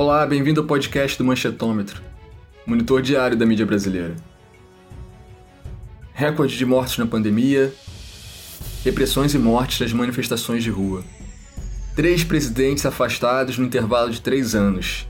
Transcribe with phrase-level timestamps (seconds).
[0.00, 2.00] Olá, bem-vindo ao podcast do Manchetômetro,
[2.64, 4.14] monitor diário da mídia brasileira.
[6.14, 7.74] Recorde de mortes na pandemia,
[8.84, 11.02] repressões e mortes nas manifestações de rua.
[11.96, 15.04] Três presidentes afastados no intervalo de três anos.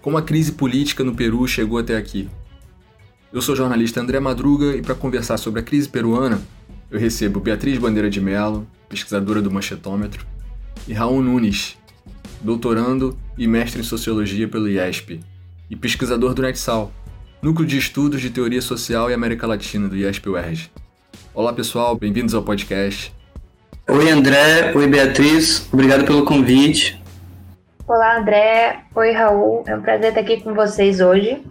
[0.00, 2.28] Como a crise política no Peru chegou até aqui?
[3.32, 6.42] Eu sou o jornalista André Madruga e para conversar sobre a crise peruana,
[6.90, 10.26] eu recebo Beatriz Bandeira de Mello, pesquisadora do Manchetômetro,
[10.88, 11.76] e Raul Nunes,
[12.42, 15.20] doutorando e mestre em Sociologia pelo IESP,
[15.70, 16.92] e pesquisador do NetSal,
[17.40, 20.70] Núcleo de Estudos de Teoria Social e América Latina do IESP-UERJ.
[21.32, 23.14] Olá pessoal, bem-vindos ao podcast.
[23.88, 27.00] Oi André, oi Beatriz, obrigado pelo convite.
[27.86, 31.44] Olá André, oi Raul, é um prazer estar aqui com vocês hoje.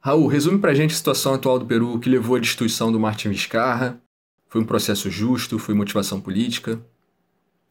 [0.00, 3.28] Raul, resume pra gente a situação atual do Peru que levou à destituição do Martin
[3.28, 4.00] Vizcarra.
[4.48, 5.58] Foi um processo justo?
[5.58, 6.80] Foi motivação política?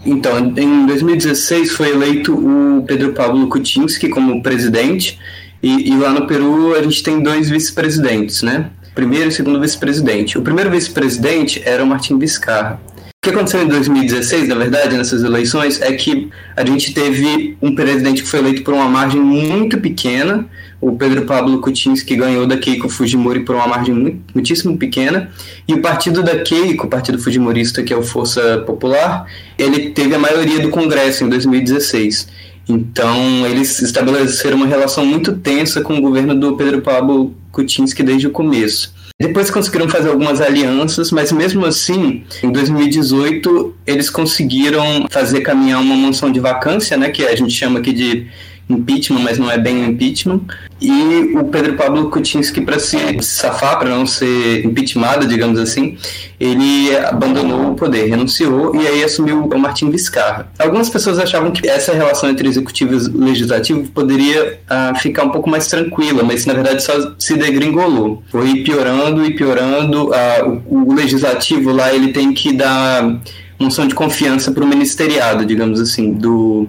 [0.06, 5.20] Então, em 2016 foi eleito o Pedro Pablo Kuczynski como presidente,
[5.62, 8.70] e, e lá no Peru a gente tem dois vice-presidentes, né?
[8.94, 10.38] Primeiro e segundo vice-presidente.
[10.38, 12.82] O primeiro vice-presidente era o Martin Vizcarra.
[12.98, 17.74] O que aconteceu em 2016, na verdade, nessas eleições, é que a gente teve um
[17.74, 20.46] presidente que foi eleito por uma margem muito pequena,
[20.84, 25.32] o Pedro Pablo Kuczynski ganhou da Keiko Fujimori por uma margem muito, muitíssimo pequena,
[25.66, 29.26] e o partido da Keiko, o partido fujimorista, que é o Força Popular,
[29.58, 32.28] ele teve a maioria do Congresso em 2016.
[32.68, 38.28] Então, eles estabeleceram uma relação muito tensa com o governo do Pedro Pablo Kuczynski desde
[38.28, 38.94] o começo.
[39.22, 45.96] Depois conseguiram fazer algumas alianças, mas mesmo assim, em 2018, eles conseguiram fazer caminhar uma
[45.96, 48.28] moção de vacância, né, que a gente chama aqui de
[48.70, 50.42] impeachment, mas não é bem impeachment.
[50.82, 55.98] E o Pedro Pablo Kuczynski, para se safar, para não ser impeachmentado, digamos assim,
[56.40, 60.52] ele abandonou o poder, renunciou e aí assumiu o Martin Vizcarra.
[60.60, 65.50] Algumas pessoas achavam que essa relação entre executivo e legislativo poderia ah, ficar um pouco
[65.50, 68.22] mais tranquila, mas na verdade só se degringolou.
[68.30, 70.14] Foi piorando e piorando.
[70.14, 73.22] Ah, o, o legislativo lá ele tem que dar
[73.58, 76.68] moção de confiança para o ministeriado, digamos assim, do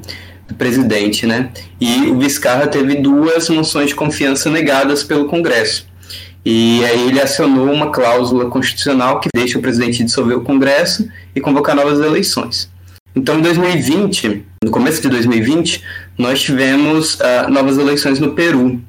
[0.54, 1.50] presidente, né?
[1.80, 5.86] E o Vizcarra teve duas moções de confiança negadas pelo Congresso.
[6.44, 11.40] E aí ele acionou uma cláusula constitucional que deixa o presidente dissolver o Congresso e
[11.40, 12.68] convocar novas eleições.
[13.16, 15.82] Então, em 2020, no começo de 2020,
[16.18, 18.80] nós tivemos uh, novas eleições no Peru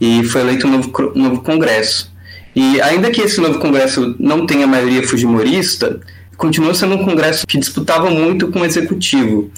[0.00, 2.12] e foi eleito um novo, novo Congresso.
[2.54, 6.00] E ainda que esse novo Congresso não tenha maioria fujimorista,
[6.36, 9.50] continua sendo um Congresso que disputava muito com o Executivo.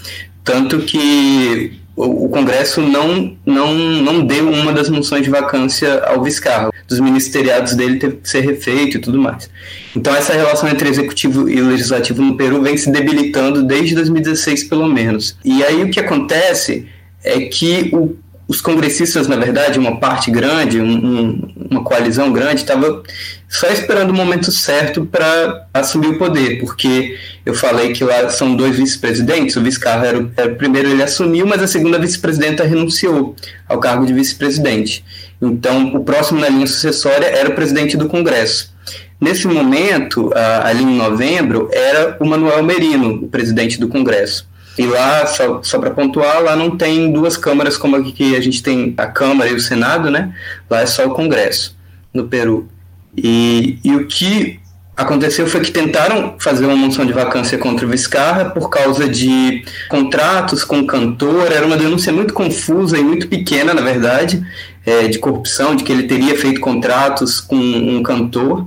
[0.45, 6.73] Tanto que o, Congresso não, não, não deu uma das moções de vacância ao Vizcarra.
[6.89, 9.49] Dos ministeriados dele teve que ser refeito e tudo mais.
[9.95, 14.87] Então essa relação entre executivo e legislativo no Peru vem se debilitando desde 2016 pelo
[14.87, 15.37] menos.
[15.45, 16.87] E aí o que acontece
[17.23, 18.17] é que o
[18.53, 23.03] os congressistas, na verdade, uma parte grande, um, um, uma coalizão grande, estava
[23.49, 28.55] só esperando o momento certo para assumir o poder, porque eu falei que lá são
[28.55, 33.35] dois vice-presidentes, o vice-carro era, era, o primeiro, ele assumiu, mas a segunda vice-presidenta renunciou
[33.67, 35.03] ao cargo de vice-presidente.
[35.41, 38.71] Então, o próximo na linha sucessória era o presidente do Congresso.
[39.19, 40.31] Nesse momento,
[40.63, 44.47] ali em novembro, era o Manuel Merino, o presidente do Congresso.
[44.79, 48.63] E lá, só, só para pontuar, lá não tem duas câmaras como aqui a gente
[48.63, 50.35] tem a Câmara e o Senado, né?
[50.69, 51.77] Lá é só o Congresso,
[52.13, 52.69] no Peru.
[53.17, 54.59] E, e o que
[54.97, 59.65] aconteceu foi que tentaram fazer uma moção de vacância contra o Vizcarra por causa de
[59.89, 61.51] contratos com o cantor.
[61.53, 64.43] Era uma denúncia muito confusa e muito pequena, na verdade,
[64.87, 68.67] é, de corrupção, de que ele teria feito contratos com um cantor.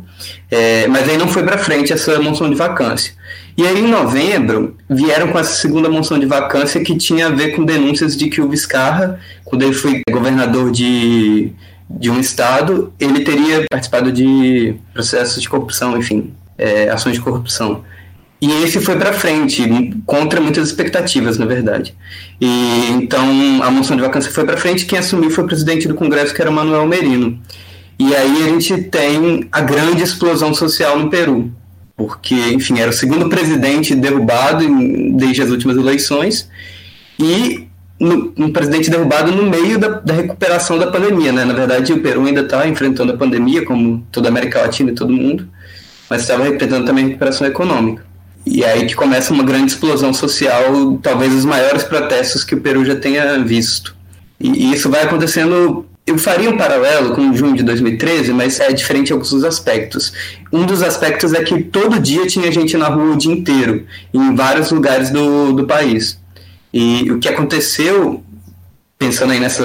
[0.50, 3.14] É, mas aí não foi para frente essa moção de vacância.
[3.58, 7.56] E aí, em novembro, vieram com essa segunda moção de vacância que tinha a ver
[7.56, 11.54] com denúncias de que o Vizcarra, quando ele foi governador de,
[11.90, 17.82] de um estado, ele teria participado de processos de corrupção, enfim, é, ações de corrupção.
[18.42, 19.64] E esse foi para frente,
[20.06, 21.96] contra muitas expectativas, na verdade.
[22.42, 25.96] E então a moção de vacância foi para frente, quem assumiu foi o presidente do
[25.96, 27.40] Congresso, que era Manuel Merino.
[27.98, 31.50] E aí a gente tem a grande explosão social no Peru
[31.98, 36.50] porque, enfim, era o segundo presidente derrubado em, desde as últimas eleições
[37.18, 37.68] e
[38.00, 41.46] no, um presidente derrubado no meio da, da, recuperação da pandemia, né?
[41.46, 44.96] Na verdade, o Peru ainda está enfrentando a pandemia, como toda a América Latina e
[44.96, 45.48] todo mundo,
[46.10, 48.06] mas estava enfrentando também a recuperação econômica.
[48.46, 52.86] E aí que começa uma grande explosão social, talvez os maiores protestos que o Peru
[52.86, 53.96] já tenha visto.
[54.40, 58.72] E, e isso vai acontecendo eu faria um paralelo com junho de 2013, mas é
[58.72, 60.14] diferente em alguns aspectos.
[60.54, 64.36] Um dos aspectos é que todo dia tinha gente na rua o dia inteiro, em
[64.36, 66.20] vários lugares do, do país.
[66.72, 68.24] E o que aconteceu
[68.98, 69.64] pensando aí nessa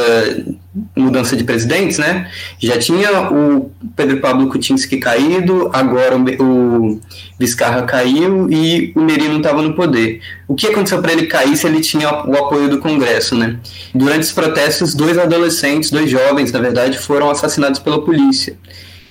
[0.96, 2.28] mudança de presidentes, né?
[2.58, 7.00] Já tinha o Pedro Pablo Kuczynski caído, agora o
[7.38, 10.20] Vizcarra caiu e o Merino estava no poder.
[10.48, 13.56] O que aconteceu para ele cair se ele tinha o apoio do Congresso, né?
[13.94, 18.56] Durante os protestos, dois adolescentes, dois jovens, na verdade, foram assassinados pela polícia.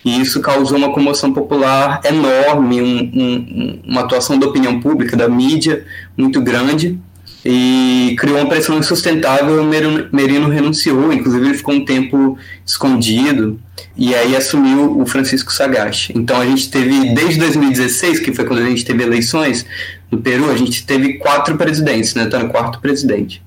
[0.04, 5.28] E isso causou uma comoção popular enorme, um, um, uma atuação da opinião pública, da
[5.28, 5.86] mídia,
[6.18, 7.00] muito grande
[7.44, 9.64] e criou uma pressão insustentável.
[9.64, 13.60] O Merino renunciou, inclusive ele ficou um tempo escondido
[13.96, 16.14] e aí assumiu o Francisco Sagaste.
[16.16, 19.66] Então a gente teve, desde 2016, que foi quando a gente teve eleições
[20.12, 22.28] no Peru, a gente teve quatro presidentes, né?
[22.28, 23.44] Tá no quarto presidente.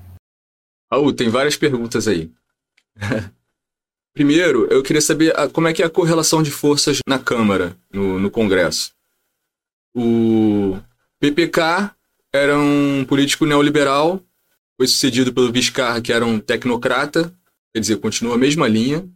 [0.91, 2.29] Raul, tem várias perguntas aí.
[4.13, 8.19] Primeiro, eu queria saber como é que é a correlação de forças na Câmara, no,
[8.19, 8.91] no Congresso.
[9.95, 10.77] O
[11.19, 11.91] PPK
[12.33, 14.19] era um político neoliberal,
[14.75, 17.31] foi sucedido pelo Viscar, que era um tecnocrata,
[17.71, 19.07] quer dizer, continua a mesma linha.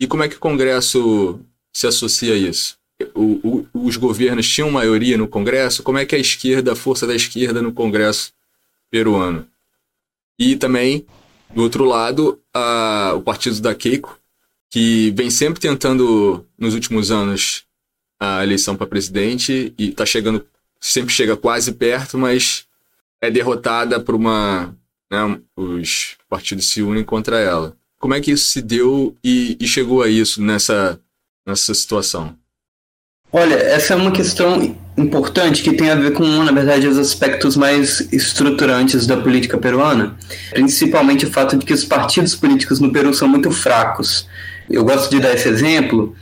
[0.00, 1.38] E como é que o Congresso
[1.72, 2.78] se associa a isso?
[3.14, 5.82] O, o, os governos tinham maioria no Congresso?
[5.82, 8.32] Como é que a esquerda, a força da esquerda no Congresso
[8.90, 9.46] peruano?
[10.38, 11.06] E também,
[11.54, 14.18] do outro lado, a, o partido da Keiko,
[14.70, 17.64] que vem sempre tentando, nos últimos anos,
[18.18, 20.46] a eleição para presidente e está chegando
[20.82, 22.61] sempre chega quase perto, mas
[23.22, 24.74] é derrotada por uma.
[25.10, 27.74] Né, os partidos se unem contra ela.
[27.98, 30.98] Como é que isso se deu e, e chegou a isso nessa,
[31.46, 32.34] nessa situação?
[33.30, 37.56] Olha, essa é uma questão importante que tem a ver com, na verdade, os aspectos
[37.56, 40.18] mais estruturantes da política peruana,
[40.50, 44.26] principalmente o fato de que os partidos políticos no Peru são muito fracos.
[44.68, 46.14] Eu gosto de dar esse exemplo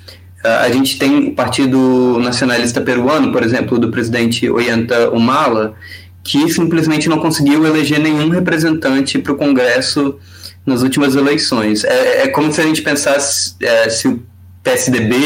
[0.43, 5.75] a gente tem o Partido Nacionalista Peruano, por exemplo, do presidente Ollanta Humala,
[6.23, 10.19] que simplesmente não conseguiu eleger nenhum representante para o Congresso
[10.65, 11.85] nas últimas eleições.
[11.85, 14.23] É, é, como se a gente pensasse é, se o
[14.63, 15.17] PSDB,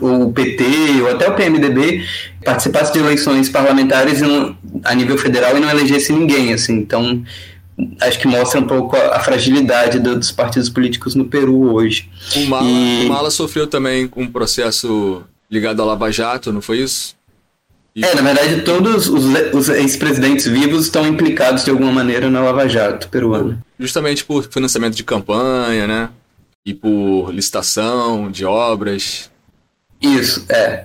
[0.00, 0.64] o, o, PT
[1.02, 2.02] ou até o PMDB
[2.44, 6.54] participasse de eleições parlamentares não, a nível federal e não elegesse ninguém.
[6.54, 6.74] Assim.
[6.74, 7.22] Então,
[8.00, 12.08] acho que mostra um pouco a, a fragilidade do, dos partidos políticos no Peru hoje.
[12.34, 13.06] O Mala, e...
[13.06, 17.14] o Mala sofreu também com um processo ligado à Lava Jato, não foi isso?
[18.02, 22.68] É, na verdade, todos os, os ex-presidentes vivos estão implicados de alguma maneira na Lava
[22.68, 23.58] Jato peruana.
[23.78, 26.08] Justamente por financiamento de campanha, né?
[26.64, 29.30] E por licitação de obras.
[30.00, 30.84] Isso, é.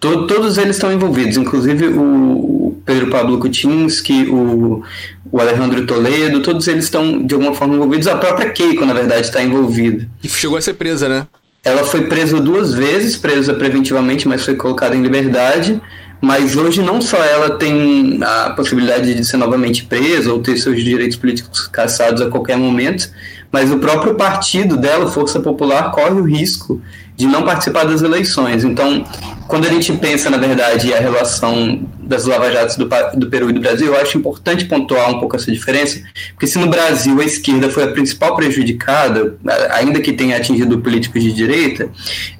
[0.00, 4.82] todos eles estão envolvidos, inclusive o Pedro Pablo Kuczynski, o
[5.30, 8.06] o Alejandro Toledo, todos eles estão de alguma forma envolvidos.
[8.06, 10.08] A própria Keiko, na verdade, está envolvida.
[10.22, 11.26] E chegou a ser presa, né?
[11.64, 15.80] Ela foi presa duas vezes, presa preventivamente, mas foi colocada em liberdade.
[16.20, 20.82] Mas hoje não só ela tem a possibilidade de ser novamente presa ou ter seus
[20.82, 23.10] direitos políticos cassados a qualquer momento,
[23.52, 26.80] mas o próprio partido dela, Força Popular, corre o risco
[27.16, 28.62] de não participar das eleições.
[28.62, 29.04] Então,
[29.48, 33.60] quando a gente pensa, na verdade, a relação das lava-jatos do, do, Peru e do
[33.60, 37.70] Brasil, eu acho importante pontuar um pouco essa diferença, porque se no Brasil a esquerda
[37.70, 39.36] foi a principal prejudicada,
[39.70, 41.90] ainda que tenha atingido políticos de direita,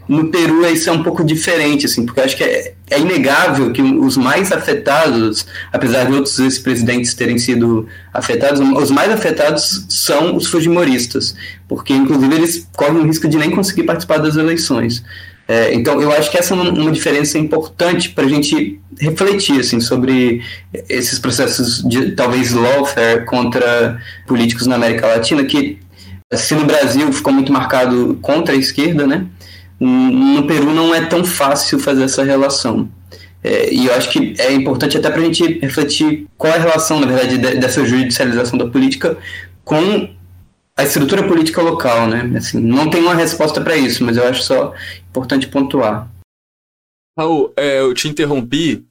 [0.09, 3.83] no Peru isso é um pouco diferente, assim, porque acho que é, é inegável que
[3.83, 10.47] os mais afetados, apesar de outros ex-presidentes terem sido afetados, os mais afetados são os
[10.47, 11.35] fujimoristas,
[11.69, 14.66] porque inclusive eles correm o risco de nem conseguir participar das eleições.
[15.49, 19.61] É, então, eu acho que essa é uma, uma diferença importante para a gente refletir
[19.61, 20.43] assim, sobre
[20.89, 25.79] esses processos de talvez lawfare contra políticos na América Latina, que
[26.35, 29.27] se no Brasil ficou muito marcado contra a esquerda, né?
[29.79, 32.89] no Peru não é tão fácil fazer essa relação.
[33.45, 36.61] É, e eu acho que é importante até para a gente refletir qual é a
[36.61, 39.17] relação, na verdade, dessa judicialização da política
[39.65, 40.09] com
[40.77, 42.37] a estrutura política local, né?
[42.37, 44.75] Assim, não tem uma resposta para isso, mas eu acho só
[45.09, 46.11] importante pontuar.
[47.19, 48.85] Raul, é, eu te interrompi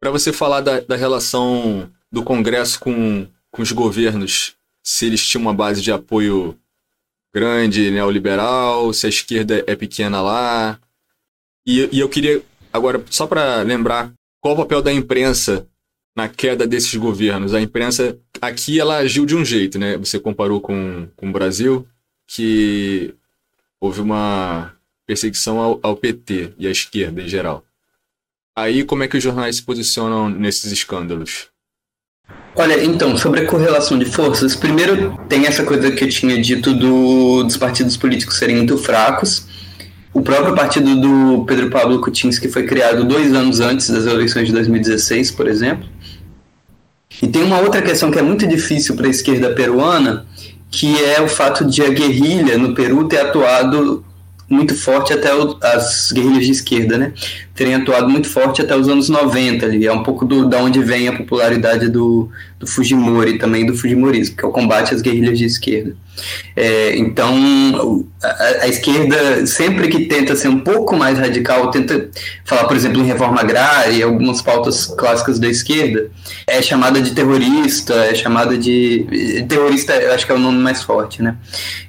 [0.00, 5.42] para você falar da, da, relação do Congresso com, com os governos, se eles tinham
[5.42, 6.56] uma base de apoio
[7.34, 10.78] grande, neoliberal, se a esquerda é pequena lá.
[11.66, 12.40] E, e eu queria,
[12.72, 15.66] agora, só para lembrar, qual o papel da imprensa
[16.14, 17.54] na queda desses governos?
[17.54, 19.96] A imprensa aqui ela agiu de um jeito, né?
[19.96, 21.86] Você comparou com, com o Brasil,
[22.26, 23.14] que
[23.80, 24.72] houve uma
[25.06, 27.64] perseguição ao, ao PT e à esquerda em geral.
[28.56, 31.48] Aí, como é que os jornais se posicionam nesses escândalos?
[32.56, 36.72] Olha, então, sobre a correlação de forças, primeiro tem essa coisa que eu tinha dito
[36.72, 39.46] do, dos partidos políticos serem muito fracos.
[40.12, 44.52] O próprio partido do Pedro Pablo Kuczynski foi criado dois anos antes das eleições de
[44.52, 45.88] 2016, por exemplo.
[47.22, 50.26] E tem uma outra questão que é muito difícil para a esquerda peruana,
[50.70, 54.04] que é o fato de a guerrilha no Peru ter atuado
[54.48, 57.12] muito forte até o, as guerrilhas de esquerda, né?
[57.54, 59.86] Terem atuado muito forte até os anos 90 ali.
[59.86, 62.28] É um pouco do, da onde vem a popularidade do,
[62.64, 65.94] do Fujimori também do Fujimorismo, que é o combate às guerrilhas de esquerda.
[66.56, 72.08] É, então, a, a, esquerda, sempre que tenta ser um pouco mais radical, tenta
[72.44, 76.10] falar, por exemplo, em reforma agrária e algumas pautas clássicas da esquerda,
[76.46, 79.44] é chamada de terrorista, é chamada de.
[79.48, 81.36] Terrorista, eu acho que é o nome mais forte, né?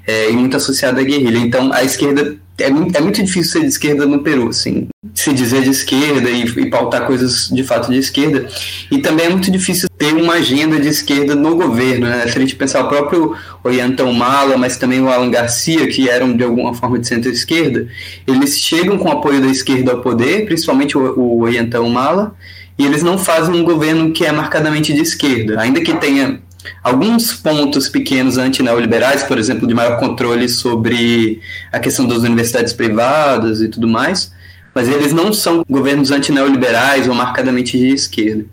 [0.05, 1.37] É, e muito associada à guerrilha.
[1.37, 5.61] Então, a esquerda é, é muito difícil ser de esquerda no Peru, assim, se dizer
[5.63, 8.47] de esquerda e, e, pautar coisas de fato de esquerda.
[8.89, 12.27] E também é muito difícil ter uma agenda de esquerda no governo, né?
[12.27, 16.35] Se a gente pensar o próprio Ollantão Mala, mas também o Alan Garcia, que eram
[16.35, 17.87] de alguma forma de centro-esquerda,
[18.25, 22.35] eles chegam com apoio da esquerda ao poder, principalmente o, o Mala,
[22.77, 26.39] e eles não fazem um governo que é marcadamente de esquerda, ainda que tenha
[26.83, 31.39] alguns pontos pequenos anti-neoliberais, por exemplo, de maior controle sobre
[31.71, 34.31] a questão das universidades privadas e tudo mais,
[34.75, 38.45] mas eles não são governos anti-neoliberais ou marcadamente de esquerda.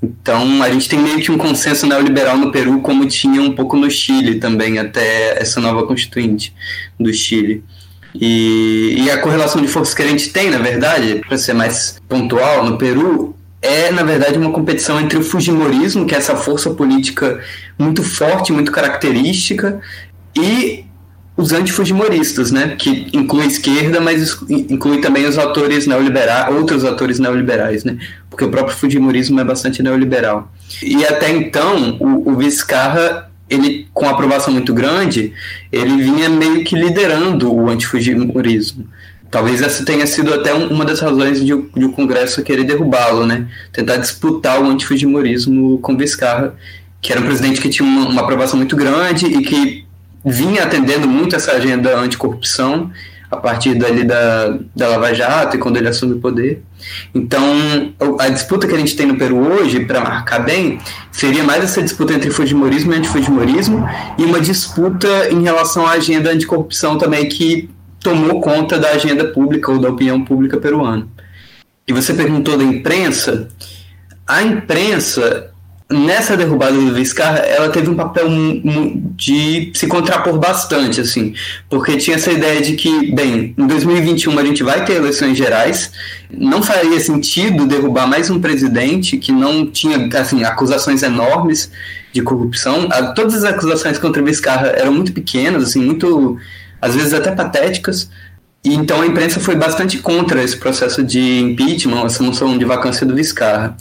[0.00, 3.76] Então, a gente tem meio que um consenso neoliberal no Peru, como tinha um pouco
[3.76, 6.54] no Chile também, até essa nova constituinte
[6.98, 7.64] do Chile.
[8.14, 12.00] E, e a correlação de forças que a gente tem, na verdade, para ser mais
[12.08, 16.70] pontual, no Peru, é, na verdade, uma competição entre o Fujimorismo, que é essa força
[16.70, 17.42] política
[17.76, 19.80] muito forte, muito característica,
[20.36, 20.83] e
[21.36, 27.82] os antifujimoristas, né, que inclui esquerda, mas inclui também os atores neoliberais, outros atores neoliberais,
[27.82, 27.98] né,
[28.30, 30.52] porque o próprio fujimorismo é bastante neoliberal.
[30.80, 35.32] E até então, o, o Vizcarra, ele, com aprovação muito grande,
[35.72, 38.86] ele vinha meio que liderando o antifujimorismo.
[39.28, 43.48] Talvez essa tenha sido até uma das razões de, de o Congresso querer derrubá-lo, né?
[43.72, 46.54] Tentar disputar o antifujimorismo com Vizcarra,
[47.02, 49.83] que era um presidente que tinha uma, uma aprovação muito grande e que
[50.24, 52.90] vinha atendendo muito essa agenda anticorrupção
[53.30, 56.62] a partir dali da, da Lava Jato e quando ele assume o poder.
[57.14, 57.42] Então,
[58.18, 60.78] a disputa que a gente tem no Peru hoje, para marcar bem,
[61.10, 63.86] seria mais essa disputa entre fujimorismo e antifujimorismo
[64.18, 67.68] e uma disputa em relação à agenda anticorrupção também que
[68.00, 71.08] tomou conta da agenda pública ou da opinião pública peruana.
[71.86, 73.48] E você perguntou da imprensa.
[74.26, 75.50] A imprensa,
[75.90, 78.26] nessa derrubada do Vizcarra, ela teve um papel
[79.14, 81.34] de se contrapor bastante, assim,
[81.68, 85.92] porque tinha essa ideia de que, bem, em 2021 a gente vai ter eleições gerais,
[86.30, 91.70] não faria sentido derrubar mais um presidente que não tinha, assim, acusações enormes
[92.12, 92.88] de corrupção.
[93.14, 96.38] Todas as acusações contra o Vizcarra eram muito pequenas, assim, muito
[96.80, 98.08] às vezes até patéticas.
[98.64, 103.04] E então a imprensa foi bastante contra esse processo de impeachment, essa moção de vacância
[103.04, 103.76] do Vizcarra,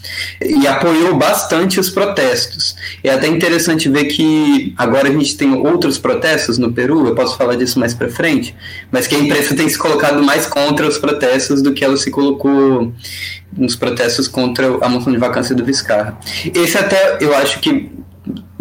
[0.45, 2.75] e apoiou bastante os protestos.
[3.01, 7.37] É até interessante ver que agora a gente tem outros protestos no Peru, eu posso
[7.37, 8.53] falar disso mais para frente,
[8.91, 12.11] mas que a imprensa tem se colocado mais contra os protestos do que ela se
[12.11, 12.91] colocou
[13.55, 16.17] nos protestos contra a moção de vacância do Vizcarra.
[16.53, 17.89] Esse até eu acho que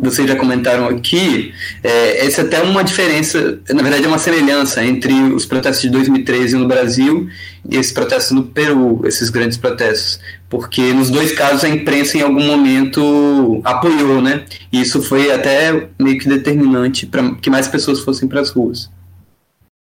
[0.03, 4.85] vocês já comentaram aqui, é, essa é até uma diferença, na verdade é uma semelhança
[4.85, 7.29] entre os protestos de 2013 no Brasil
[7.71, 10.19] e esses protestos no Peru, esses grandes protestos,
[10.51, 14.45] porque nos dois casos a imprensa em algum momento apoiou, né?
[14.73, 18.91] E isso foi até meio que determinante para que mais pessoas fossem para as ruas.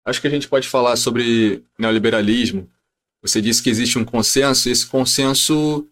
[0.04, 2.68] Acho que a gente pode falar sobre neoliberalismo.
[3.22, 5.86] Você disse que existe um consenso, e esse consenso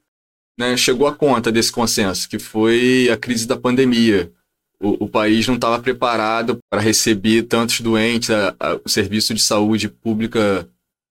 [0.59, 4.33] né, chegou a conta desse consenso, que foi a crise da pandemia.
[4.81, 9.41] O, o país não estava preparado para receber tantos doentes, a, a, o serviço de
[9.41, 10.69] saúde pública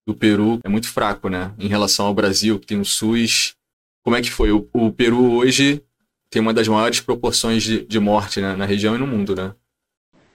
[0.07, 3.55] do Peru é muito fraco, né, em relação ao Brasil, que tem o SUS.
[4.03, 4.51] Como é que foi?
[4.51, 5.81] O, o Peru hoje
[6.29, 9.53] tem uma das maiores proporções de, de morte né, na região e no mundo, né?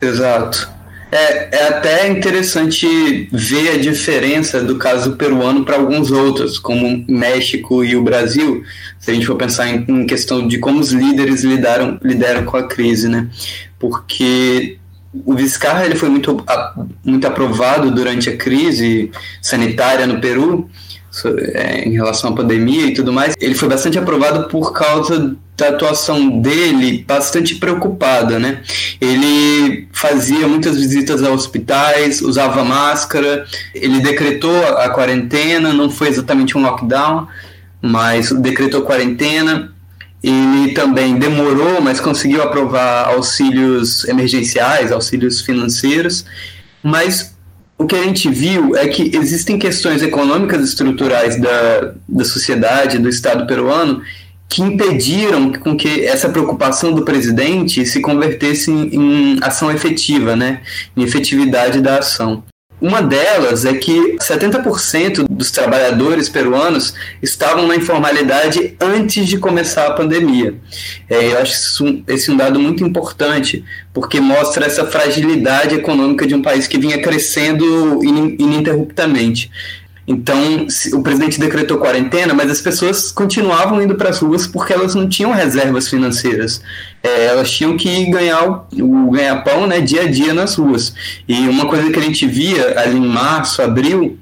[0.00, 0.79] Exato.
[1.12, 7.84] É, é até interessante ver a diferença do caso peruano para alguns outros, como México
[7.84, 8.62] e o Brasil,
[8.98, 12.56] se a gente for pensar em, em questão de como os líderes lidaram, lidaram com
[12.56, 13.28] a crise, né?
[13.78, 14.78] Porque
[15.12, 16.44] o Vizcarra ele foi muito,
[17.04, 19.10] muito aprovado durante a crise
[19.42, 20.70] sanitária no Peru,
[21.84, 26.40] em relação à pandemia e tudo mais, ele foi bastante aprovado por causa da atuação
[26.40, 28.62] dele bastante preocupada, né?
[29.00, 36.56] Ele fazia muitas visitas a hospitais, usava máscara, ele decretou a quarentena, não foi exatamente
[36.56, 37.26] um lockdown,
[37.82, 39.72] mas decretou quarentena.
[40.22, 46.26] Ele também demorou, mas conseguiu aprovar auxílios emergenciais, auxílios financeiros,
[46.82, 47.29] mas
[47.80, 53.08] o que a gente viu é que existem questões econômicas estruturais da, da sociedade, do
[53.08, 54.02] Estado peruano,
[54.46, 60.60] que impediram com que essa preocupação do presidente se convertesse em, em ação efetiva, né?
[60.94, 62.44] em efetividade da ação.
[62.80, 69.92] Uma delas é que 70% dos trabalhadores peruanos estavam na informalidade antes de começar a
[69.92, 70.54] pandemia.
[71.08, 76.34] É, eu acho isso, esse um dado muito importante, porque mostra essa fragilidade econômica de
[76.34, 79.50] um país que vinha crescendo ininterruptamente.
[80.10, 84.92] Então, o presidente decretou quarentena, mas as pessoas continuavam indo para as ruas porque elas
[84.92, 86.60] não tinham reservas financeiras.
[87.00, 90.92] É, elas tinham que ganhar o, o ganha-pão né, dia a dia nas ruas.
[91.28, 94.18] E uma coisa que a gente via ali em março, abril,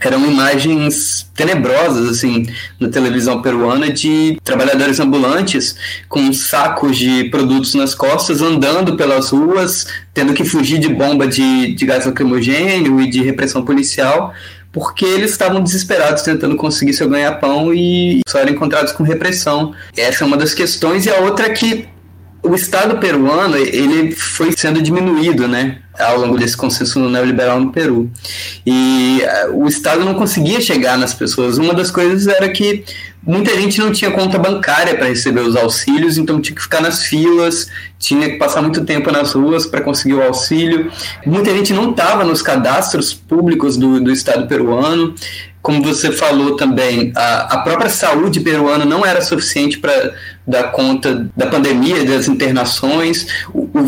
[0.00, 2.46] eram imagens tenebrosas assim
[2.78, 5.74] na televisão peruana de trabalhadores ambulantes
[6.08, 11.74] com sacos de produtos nas costas andando pelas ruas tendo que fugir de bomba de,
[11.74, 14.32] de gás lacrimogênio e de repressão policial
[14.78, 19.74] porque eles estavam desesperados tentando conseguir seu ganha-pão e só eram encontrados com repressão.
[19.96, 21.88] Essa é uma das questões, e a outra é que
[22.44, 28.08] o Estado peruano ele foi sendo diminuído, né, ao longo desse consenso neoliberal no Peru.
[28.64, 31.58] E uh, o Estado não conseguia chegar nas pessoas.
[31.58, 32.84] Uma das coisas era que
[33.28, 37.04] muita gente não tinha conta bancária para receber os auxílios, então tinha que ficar nas
[37.04, 40.90] filas, tinha que passar muito tempo nas ruas para conseguir o auxílio.
[41.26, 45.14] Muita gente não estava nos cadastros públicos do, do Estado peruano
[45.60, 50.14] como você falou também, a, a própria saúde peruana não era suficiente para
[50.46, 53.26] dar conta da pandemia, das internações.
[53.52, 53.86] O, o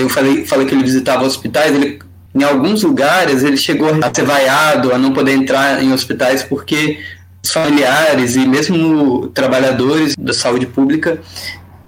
[0.00, 1.98] eu falei, falei que ele visitava hospitais, ele,
[2.34, 6.98] em alguns lugares ele chegou a ser vaiado, a não poder entrar em hospitais porque
[7.44, 11.20] familiares e mesmo trabalhadores da saúde pública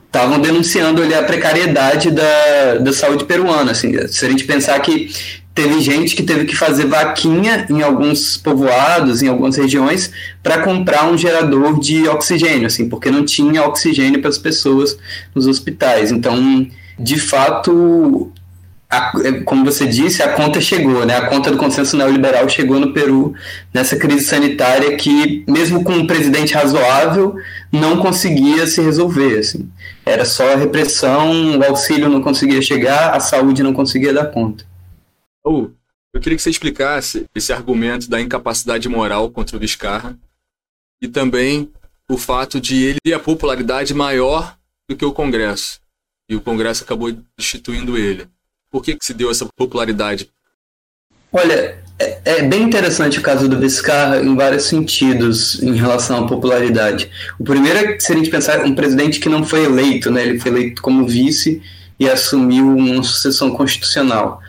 [0.06, 3.72] estavam denunciando ali a precariedade da, da saúde peruana.
[3.72, 5.10] Assim, se a gente pensar que
[5.54, 10.10] teve gente que teve que fazer vaquinha em alguns povoados, em algumas regiões,
[10.42, 14.96] para comprar um gerador de oxigênio, assim, porque não tinha oxigênio para as pessoas
[15.34, 16.10] nos hospitais.
[16.10, 16.66] Então,
[16.98, 18.30] de fato,
[18.92, 19.10] a,
[19.44, 21.16] como você disse, a conta chegou, né?
[21.16, 23.34] A conta do consenso neoliberal chegou no Peru
[23.72, 27.34] nessa crise sanitária que, mesmo com um presidente razoável,
[27.72, 29.38] não conseguia se resolver.
[29.38, 29.72] Assim.
[30.04, 34.66] Era só repressão, o auxílio não conseguia chegar, a saúde não conseguia dar conta.
[35.42, 35.70] Oh,
[36.12, 40.18] eu queria que você explicasse esse argumento da incapacidade moral contra o Vizcarra
[41.00, 41.72] e também
[42.10, 44.54] o fato de ele ter a popularidade maior
[44.86, 45.80] do que o Congresso.
[46.28, 48.28] E o Congresso acabou destituindo ele.
[48.72, 50.30] Por que, que se deu essa popularidade?
[51.30, 56.26] Olha, é, é, bem interessante o caso do Vizcarra em vários sentidos em relação à
[56.26, 57.10] popularidade.
[57.38, 60.22] O primeiro é se a gente pensar um presidente que não foi eleito, né?
[60.22, 61.62] ele foi eleito como vice
[62.00, 64.42] e assumiu uma sucessão constitucional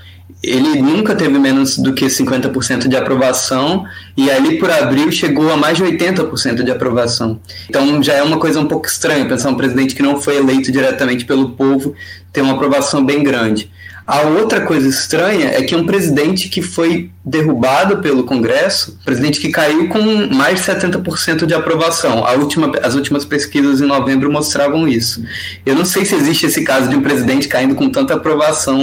[0.43, 5.55] ele nunca teve menos do que 50% de aprovação e ali por abril chegou a
[5.55, 7.39] mais de 80% de aprovação.
[7.69, 10.69] Então já é uma coisa um pouco estranha pensar um presidente que não foi eleito
[10.69, 11.95] diretamente pelo povo
[12.33, 13.71] ter uma aprovação bem grande.
[14.05, 19.49] A outra coisa estranha é que um presidente que foi derrubado pelo Congresso, presidente que
[19.49, 22.23] caiu com mais de 70% de aprovação.
[22.37, 25.23] Última, as últimas pesquisas em novembro mostravam isso.
[25.65, 28.77] Eu não sei se existe esse caso de um presidente caindo com tanta aprovação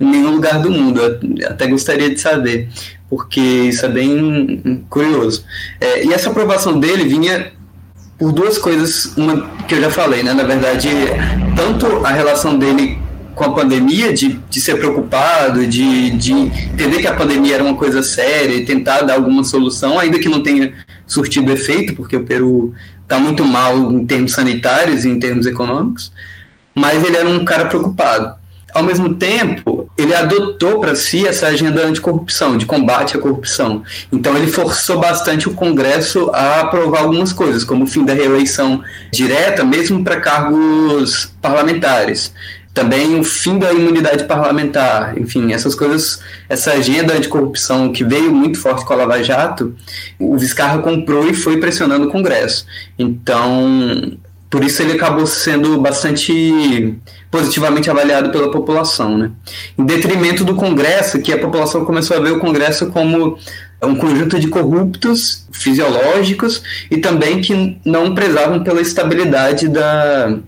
[0.00, 1.00] em nenhum lugar do mundo.
[1.00, 2.68] Eu até gostaria de saber,
[3.08, 5.44] porque isso é bem curioso.
[5.80, 7.52] É, e essa aprovação dele vinha
[8.18, 10.34] por duas coisas, uma que eu já falei, né?
[10.34, 10.88] Na verdade,
[11.54, 12.98] tanto a relação dele
[13.38, 17.76] com a pandemia, de, de ser preocupado, de, de entender que a pandemia era uma
[17.76, 20.74] coisa séria e tentar dar alguma solução, ainda que não tenha
[21.06, 26.12] surtido efeito, porque o Peru está muito mal em termos sanitários e em termos econômicos,
[26.74, 28.36] mas ele era um cara preocupado.
[28.74, 33.82] Ao mesmo tempo, ele adotou para si essa agenda anticorrupção, de combate à corrupção.
[34.12, 38.82] Então, ele forçou bastante o Congresso a aprovar algumas coisas, como o fim da reeleição
[39.10, 42.32] direta, mesmo para cargos parlamentares
[42.72, 48.60] também o fim da imunidade parlamentar, enfim, essas coisas, essa agenda anticorrupção que veio muito
[48.60, 49.74] forte com a Lava Jato,
[50.18, 52.66] o Vizcarra comprou e foi pressionando o Congresso.
[52.98, 54.16] Então,
[54.50, 56.96] por isso ele acabou sendo bastante
[57.30, 59.30] positivamente avaliado pela população, né?
[59.76, 63.38] Em detrimento do Congresso, que a população começou a ver o Congresso como
[63.82, 70.38] um conjunto de corruptos fisiológicos e também que não prezavam pela estabilidade da,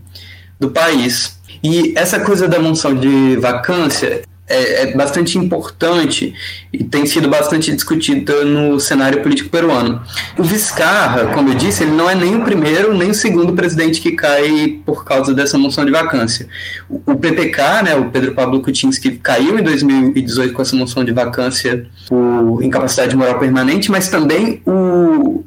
[0.59, 1.39] do país.
[1.63, 6.35] E essa coisa da monção de vacância é, é, bastante importante
[6.73, 10.03] e tem sido bastante discutida no cenário político peruano.
[10.37, 14.01] O Vizcarra, como eu disse, ele não é nem o primeiro nem o segundo presidente
[14.01, 16.49] que cai por causa dessa moção de vacância.
[16.89, 21.13] O, o PPK, né, o Pedro Pablo Kuczynski, caiu em 2018 com essa moção de
[21.13, 25.45] vacância por incapacidade moral permanente, mas também o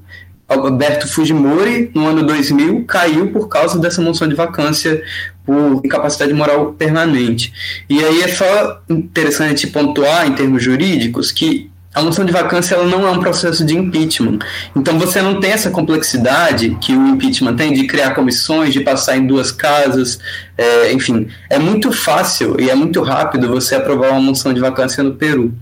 [0.48, 5.02] Alberto Fujimori, no ano 2000, caiu por causa dessa moção de vacância
[5.46, 7.54] por incapacidade moral permanente.
[7.90, 12.86] E aí é só interessante pontuar, em termos jurídicos, que a moção de vacância ela
[12.86, 14.40] não é um processo de impeachment.
[14.76, 19.16] Então você não tem essa complexidade que o impeachment tem de criar comissões, de passar
[19.16, 20.18] em duas casas,
[20.58, 21.28] é, enfim.
[21.50, 25.54] É muito fácil e é muito rápido você aprovar uma moção de vacância no Peru.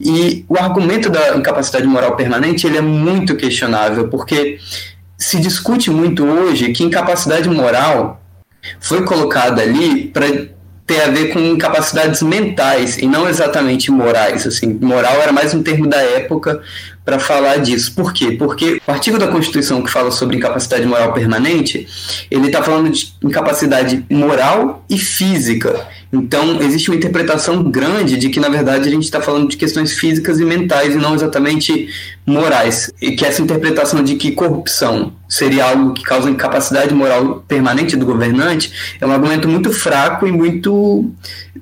[0.00, 4.60] E o argumento da incapacidade moral permanente ele é muito questionável, porque
[5.18, 8.20] se discute muito hoje que incapacidade moral
[8.80, 10.26] foi colocada ali para
[10.86, 14.46] ter a ver com incapacidades mentais e não exatamente morais.
[14.46, 16.62] Assim, moral era mais um termo da época
[17.04, 17.94] para falar disso.
[17.94, 18.32] Por quê?
[18.32, 21.86] Porque o artigo da Constituição que fala sobre incapacidade moral permanente,
[22.30, 25.86] ele está falando de incapacidade moral e física.
[26.12, 29.92] Então, existe uma interpretação grande de que, na verdade, a gente está falando de questões
[29.92, 31.88] físicas e mentais e não exatamente
[32.24, 32.92] morais.
[33.02, 38.06] E que essa interpretação de que corrupção seria algo que causa incapacidade moral permanente do
[38.06, 41.10] governante é um argumento muito fraco e muito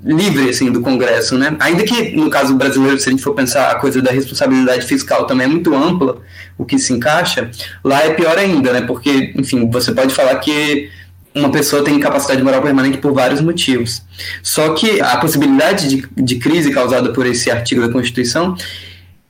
[0.05, 1.38] livre assim, do Congresso.
[1.38, 1.57] Né?
[1.59, 5.26] Ainda que, no caso brasileiro, se a gente for pensar a coisa da responsabilidade fiscal
[5.32, 6.18] também é muito ampla,
[6.58, 7.50] o que se encaixa,
[7.82, 8.82] lá é pior ainda, né?
[8.82, 10.90] porque, enfim, você pode falar que
[11.34, 14.02] uma pessoa tem incapacidade moral permanente por vários motivos.
[14.42, 18.54] Só que a possibilidade de, de crise causada por esse artigo da Constituição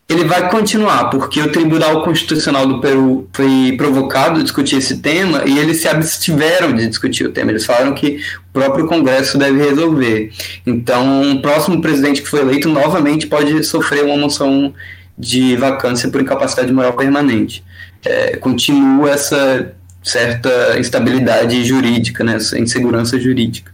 [0.08, 5.42] ele vai continuar, porque o Tribunal Constitucional do Peru foi provocado a discutir esse tema
[5.46, 7.50] e eles se abstiveram de discutir o tema.
[7.50, 10.30] Eles falaram que o próprio Congresso deve resolver.
[10.66, 14.74] Então, o próximo presidente que foi eleito novamente pode sofrer uma moção
[15.16, 17.64] de vacância por incapacidade moral permanente.
[18.04, 23.72] É, continua essa certa instabilidade jurídica, né, essa insegurança jurídica.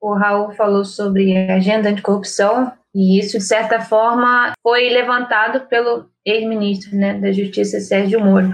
[0.00, 6.96] O Raul falou sobre agenda anticorrupção e isso, de certa forma, foi levantado pelo ex-ministro
[6.96, 8.52] né, da Justiça, Sérgio Moro.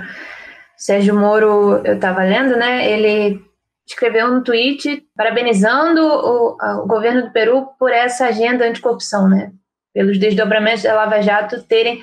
[0.76, 3.40] Sérgio Moro, eu estava lendo, né, ele
[3.86, 9.52] escreveu um tweet parabenizando o, o, governo do Peru por essa agenda anticorrupção, né,
[9.96, 12.02] pelos desdobramentos da Lava Jato terem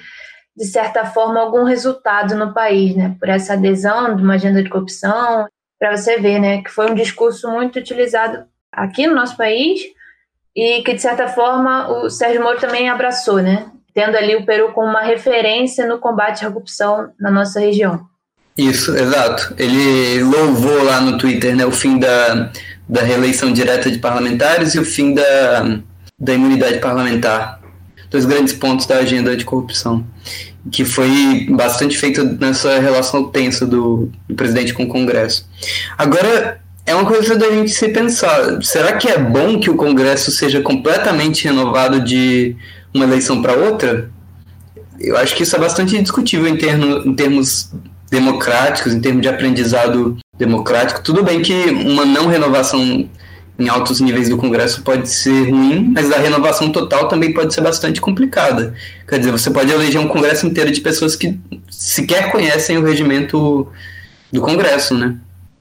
[0.55, 3.15] de certa forma, algum resultado no país, né?
[3.19, 5.47] Por essa adesão de uma agenda de corrupção,
[5.79, 6.61] para você ver, né?
[6.61, 9.81] Que foi um discurso muito utilizado aqui no nosso país
[10.55, 13.65] e que, de certa forma, o Sérgio Moro também abraçou, né?
[13.93, 18.07] Tendo ali o Peru como uma referência no combate à corrupção na nossa região.
[18.55, 19.55] Isso, exato.
[19.57, 22.51] Ele louvou lá no Twitter né, o fim da,
[22.87, 25.79] da reeleição direta de parlamentares e o fim da,
[26.19, 27.62] da imunidade parlamentar
[28.13, 30.05] dois grandes pontos da agenda de corrupção,
[30.71, 35.49] que foi bastante feito nessa relação tensa do, do presidente com o Congresso.
[35.97, 40.29] Agora, é uma coisa da gente se pensar: será que é bom que o Congresso
[40.31, 42.55] seja completamente renovado de
[42.93, 44.11] uma eleição para outra?
[44.99, 47.71] Eu acho que isso é bastante discutível em, termo, em termos
[48.11, 51.01] democráticos, em termos de aprendizado democrático.
[51.01, 53.09] Tudo bem que uma não renovação
[53.57, 57.61] em altos níveis do Congresso pode ser ruim, mas a renovação total também pode ser
[57.61, 58.73] bastante complicada.
[59.07, 61.39] Quer dizer, você pode eleger um Congresso inteiro de pessoas que
[61.69, 63.67] sequer conhecem o regimento
[64.31, 65.15] do Congresso, né?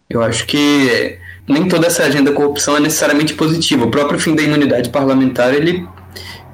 [0.09, 3.85] Eu acho que nem toda essa agenda da corrupção é necessariamente positiva.
[3.85, 5.87] O próprio fim da imunidade parlamentar, ele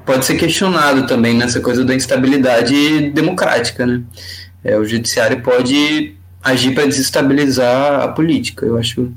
[0.05, 4.01] pode ser questionado também nessa coisa da instabilidade democrática, né?
[4.63, 8.65] É, o judiciário pode agir para desestabilizar a política.
[8.65, 9.11] Eu acho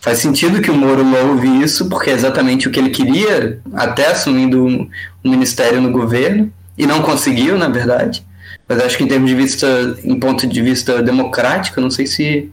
[0.00, 4.08] Faz sentido que o Moro louve isso, porque é exatamente o que ele queria, até
[4.08, 8.24] assumindo o um ministério no governo, e não conseguiu, na verdade.
[8.68, 9.66] Mas acho que em termos de vista,
[10.04, 12.52] em ponto de vista democrático, não sei se,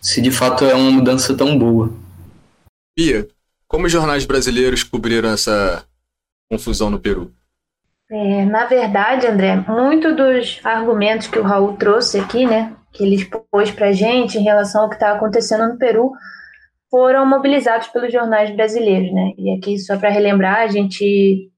[0.00, 1.92] se de fato é uma mudança tão boa.
[2.96, 3.26] Bia,
[3.68, 5.84] como os jornais brasileiros cobriram essa
[6.50, 7.32] confusão no Peru?
[8.10, 13.16] É, na verdade, André, muito dos argumentos que o Raul trouxe aqui, né, que ele
[13.16, 16.12] expôs para gente em relação ao que está acontecendo no Peru,
[16.96, 19.32] foram mobilizados pelos jornais brasileiros, né?
[19.36, 21.50] E aqui, só para relembrar, a gente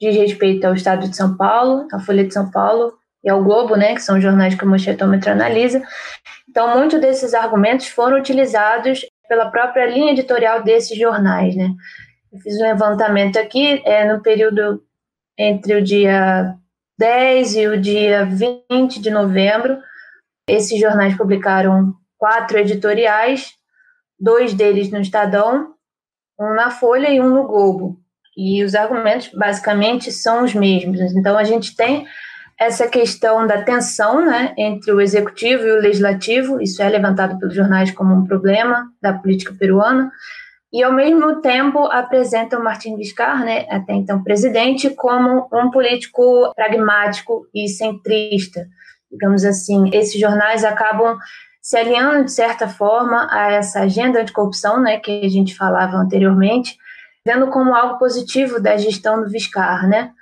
[0.00, 3.76] diz respeito ao Estado de São Paulo, à Folha de São Paulo e ao Globo,
[3.76, 3.94] né?
[3.94, 5.82] Que são jornais que o Mochetômetro analisa.
[6.48, 11.74] Então, muitos desses argumentos foram utilizados pela própria linha editorial desses jornais, né?
[12.32, 14.82] Eu fiz um levantamento aqui, é, no período
[15.38, 16.54] entre o dia
[16.98, 18.24] 10 e o dia
[18.70, 19.76] 20 de novembro,
[20.48, 23.56] esses jornais publicaram quatro editoriais
[24.18, 25.74] dois deles no Estadão,
[26.38, 27.98] um na Folha e um no Globo.
[28.36, 31.00] E os argumentos basicamente são os mesmos.
[31.00, 32.06] Então a gente tem
[32.58, 37.54] essa questão da tensão né, entre o executivo e o legislativo, isso é levantado pelos
[37.54, 40.10] jornais como um problema da política peruana,
[40.72, 46.52] e ao mesmo tempo apresenta o Martin Viscar, né, até então presidente, como um político
[46.54, 48.66] pragmático e centrista.
[49.10, 51.16] digamos assim, esses jornais acabam
[51.66, 56.78] se alinhando de certa forma a essa agenda anticorrupção, né, que a gente falava anteriormente,
[57.26, 60.12] vendo como algo positivo da gestão do Viscar, né?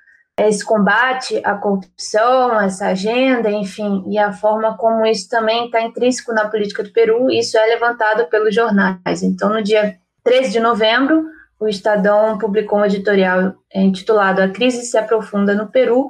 [0.41, 6.33] Esse combate à corrupção, essa agenda, enfim, e a forma como isso também está intrínseco
[6.33, 9.23] na política do Peru, isso é levantado pelos jornais.
[9.23, 11.27] Então, no dia 13 de novembro,
[11.61, 16.09] o Estadão publicou um editorial intitulado A Crise se aprofunda no Peru,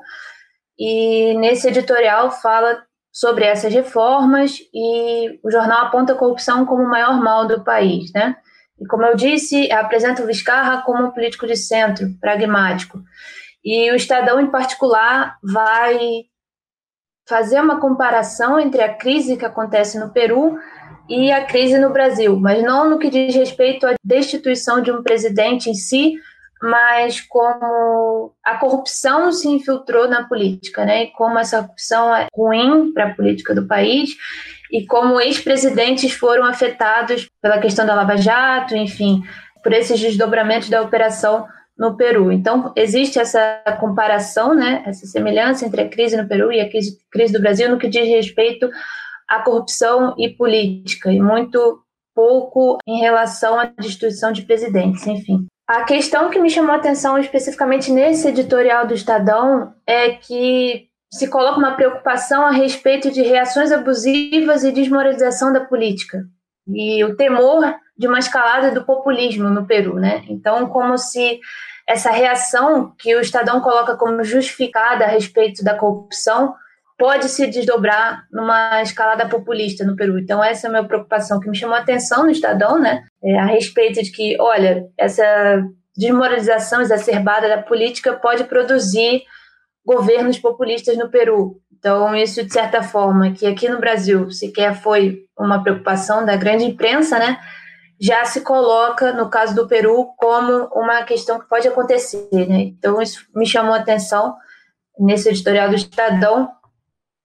[0.79, 6.91] e nesse editorial fala sobre essas reformas e o jornal aponta a corrupção como o
[6.91, 8.37] maior mal do país, né?
[8.77, 13.01] E como eu disse, apresenta o Vizcarra como um político de centro, pragmático.
[13.65, 16.25] E o Estadão, em particular, vai
[17.29, 20.59] fazer uma comparação entre a crise que acontece no Peru
[21.09, 25.05] e a crise no Brasil, mas não no que diz respeito à destituição de um
[25.05, 26.15] presidente em si,
[26.65, 31.05] mas como a corrupção se infiltrou na política, né?
[31.05, 34.17] E como essa corrupção é ruim para a política do país
[34.73, 39.23] e como ex-presidentes foram afetados pela questão da Lava Jato, enfim,
[39.63, 41.47] por esses desdobramentos da operação
[41.77, 42.33] no Peru.
[42.33, 46.99] Então, existe essa comparação, né, essa semelhança entre a crise no Peru e a crise,
[47.13, 48.71] crise do Brasil no que diz respeito
[49.29, 51.83] à corrupção e política, e muito
[52.15, 55.47] pouco em relação à destituição de presidentes, enfim.
[55.67, 61.29] A questão que me chamou a atenção especificamente nesse editorial do Estadão é que se
[61.29, 66.25] coloca uma preocupação a respeito de reações abusivas e desmoralização da política
[66.67, 70.25] e o temor de uma escalada do populismo no Peru, né?
[70.29, 71.41] Então, como se
[71.87, 76.55] essa reação que o Estadão coloca como justificada a respeito da corrupção
[76.97, 80.19] pode se desdobrar numa escalada populista no Peru.
[80.19, 83.39] Então, essa é a minha preocupação, que me chamou a atenção no Estadão, né, é,
[83.39, 85.25] a respeito de que, olha, essa
[85.97, 89.23] desmoralização exacerbada da política pode produzir
[89.85, 91.61] governos populistas no Peru.
[91.73, 96.65] Então, isso, de certa forma, que aqui no Brasil sequer foi uma preocupação da grande
[96.65, 97.39] imprensa, né,
[98.01, 102.29] já se coloca, no caso do Peru, como uma questão que pode acontecer.
[102.33, 102.63] Né?
[102.63, 104.35] Então, isso me chamou a atenção
[104.99, 106.51] nesse editorial do Estadão,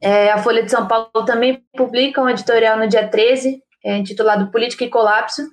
[0.01, 4.51] é, a Folha de São Paulo também publica um editorial no dia 13, é, intitulado
[4.51, 5.43] Política e Colapso,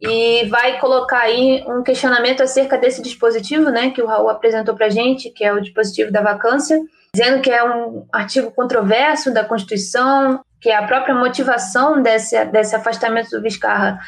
[0.00, 4.86] e vai colocar aí um questionamento acerca desse dispositivo, né, que o Raul apresentou para
[4.86, 6.80] a gente, que é o dispositivo da vacância,
[7.14, 13.30] dizendo que é um artigo controverso da Constituição, que a própria motivação desse, desse afastamento
[13.30, 13.98] do Vizcarra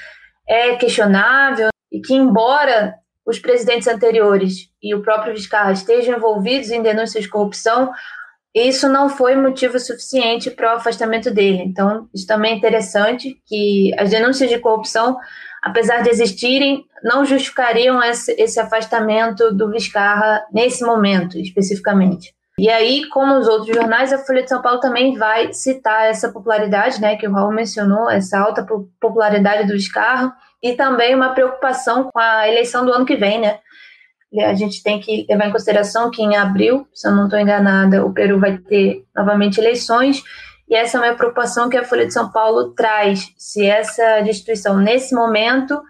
[0.49, 2.95] é questionável, e que, embora
[3.27, 7.93] os presidentes anteriores e o próprio Vizcarra estejam envolvidos em denúncias de corrupção,
[8.55, 11.63] isso não foi motivo suficiente para o afastamento dele.
[11.63, 15.17] Então, isso também é interessante, que as denúncias de corrupção,
[15.63, 22.35] apesar de existirem, não justificariam esse, esse afastamento do Viscarra nesse momento, especificamente.
[22.59, 26.31] E aí, como os outros jornais, a Folha de São Paulo também vai citar essa
[26.31, 28.67] popularidade, né, que o Raul mencionou, essa alta
[29.01, 33.59] popularidade do Viscarra, e também uma preocupação com a eleição do ano que vem, né,
[34.41, 38.05] a gente tem que levar em consideração que em abril, se eu não estou enganada,
[38.05, 40.23] o Peru vai ter novamente eleições,
[40.69, 44.79] e essa é uma preocupação que a Folha de São Paulo traz, se essa destituição
[44.79, 45.83] nesse momento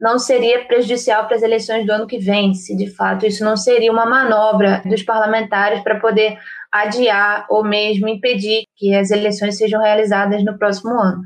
[0.00, 3.56] não seria prejudicial para as eleições do ano que vem, se de fato isso não
[3.56, 6.36] seria uma manobra dos parlamentares para poder
[6.72, 11.22] adiar ou mesmo impedir que as eleições sejam realizadas no próximo ano.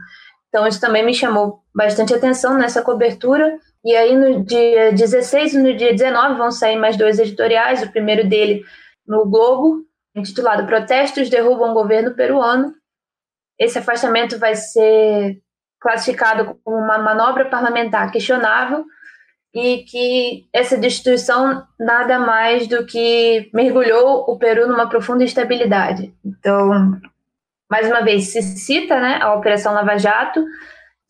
[0.48, 3.58] Então, isso também me chamou bastante atenção nessa cobertura.
[3.88, 7.82] E aí, no dia 16 e no dia 19, vão sair mais dois editoriais.
[7.82, 8.62] O primeiro dele
[9.06, 9.82] no Globo,
[10.14, 12.74] intitulado Protestos derrubam o governo peruano.
[13.58, 15.40] Esse afastamento vai ser
[15.80, 18.84] classificado como uma manobra parlamentar questionável
[19.54, 26.12] e que essa destituição nada mais do que mergulhou o Peru numa profunda instabilidade.
[26.22, 27.00] Então,
[27.70, 30.44] mais uma vez, se cita né, a Operação Lava Jato,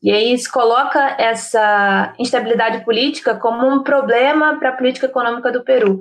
[0.02, 5.64] e aí se coloca essa instabilidade política como um problema para a política econômica do
[5.64, 6.00] Peru.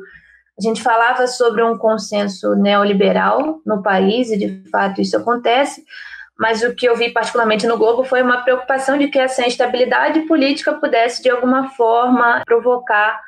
[0.57, 5.83] A gente falava sobre um consenso neoliberal no país, e de fato isso acontece,
[6.37, 10.21] mas o que eu vi particularmente no Globo foi uma preocupação de que essa instabilidade
[10.21, 13.19] política pudesse, de alguma forma, provocar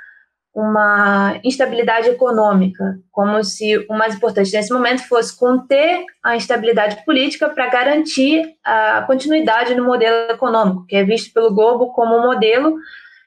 [0.54, 7.50] uma instabilidade econômica, como se o mais importante nesse momento fosse conter a instabilidade política
[7.50, 12.78] para garantir a continuidade no modelo econômico, que é visto pelo Globo como um modelo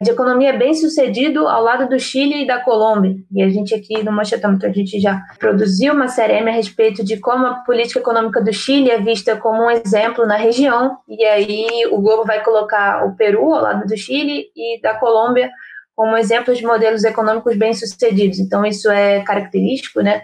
[0.02, 3.14] de economia bem sucedido ao lado do Chile e da Colômbia.
[3.30, 7.18] E a gente aqui no Manchetômetro, a gente já produziu uma série a respeito de
[7.18, 11.66] como a política econômica do Chile é vista como um exemplo na região, e aí
[11.92, 15.50] o Globo vai colocar o Peru ao lado do Chile e da Colômbia
[15.94, 18.38] como exemplos de modelos econômicos bem-sucedidos.
[18.38, 20.22] Então, isso é característico, né?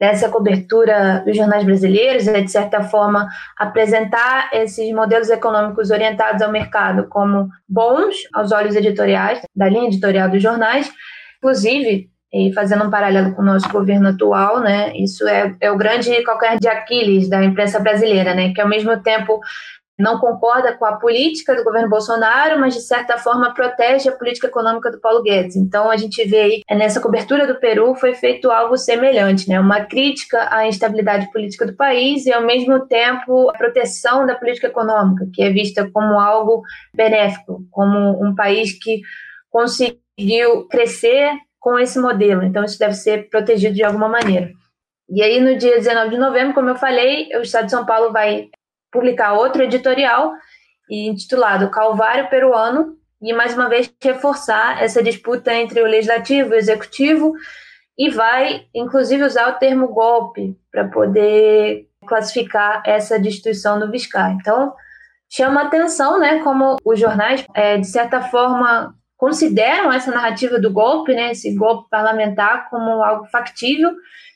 [0.00, 6.52] dessa cobertura dos jornais brasileiros é, de certa forma, apresentar esses modelos econômicos orientados ao
[6.52, 10.90] mercado como bons aos olhos editoriais, da linha editorial dos jornais,
[11.38, 15.76] inclusive, e fazendo um paralelo com o nosso governo atual, né, isso é, é o
[15.76, 19.40] grande qualquer de Aquiles da imprensa brasileira, né, que ao mesmo tempo
[19.98, 24.48] não concorda com a política do governo Bolsonaro, mas de certa forma protege a política
[24.48, 25.56] econômica do Paulo Guedes.
[25.56, 29.60] Então a gente vê aí é, nessa cobertura do Peru foi feito algo semelhante, né?
[29.60, 34.66] Uma crítica à instabilidade política do país e ao mesmo tempo a proteção da política
[34.66, 39.00] econômica, que é vista como algo benéfico, como um país que
[39.50, 42.42] conseguiu crescer com esse modelo.
[42.42, 44.50] Então isso deve ser protegido de alguma maneira.
[45.08, 48.10] E aí, no dia 19 de novembro, como eu falei, o Estado de São Paulo
[48.10, 48.48] vai
[48.94, 50.32] publicar outro editorial
[50.88, 56.58] intitulado Calvário Peruano e mais uma vez reforçar essa disputa entre o legislativo e o
[56.58, 57.32] executivo
[57.98, 64.30] e vai inclusive usar o termo golpe para poder classificar essa destituição do Viscar.
[64.32, 64.72] Então
[65.28, 71.14] chama atenção, né, como os jornais é, de certa forma consideram essa narrativa do golpe,
[71.14, 73.92] né, esse golpe parlamentar como algo factível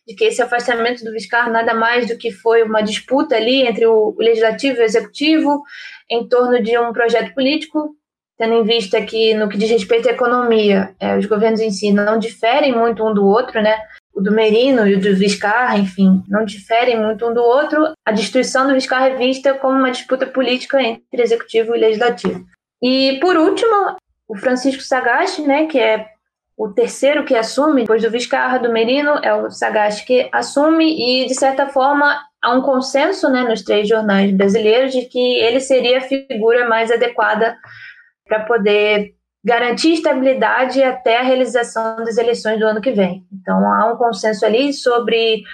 [0.08, 3.86] de que esse afastamento do Viscar nada mais do que foi uma disputa ali entre
[3.86, 5.62] o legislativo e o executivo
[6.10, 7.94] em torno de um projeto político,
[8.38, 11.92] tendo em vista que no que diz respeito à economia, é, os governos em si
[11.92, 13.78] não diferem muito um do outro, né?
[14.14, 17.92] O do Merino e o do Viscar, enfim, não diferem muito um do outro.
[18.04, 22.46] A destruição do Viscar é vista como uma disputa política entre executivo e legislativo.
[22.82, 26.06] E por último, o Francisco Sagasti, né, que é
[26.58, 31.26] o terceiro que assume, depois do Vizcarra, do Merino, é o Sagasti que assume, e
[31.26, 35.98] de certa forma há um consenso né, nos três jornais brasileiros de que ele seria
[35.98, 37.56] a figura mais adequada
[38.26, 43.24] para poder garantir estabilidade até a realização das eleições do ano que vem.
[43.32, 45.44] Então há um consenso ali sobre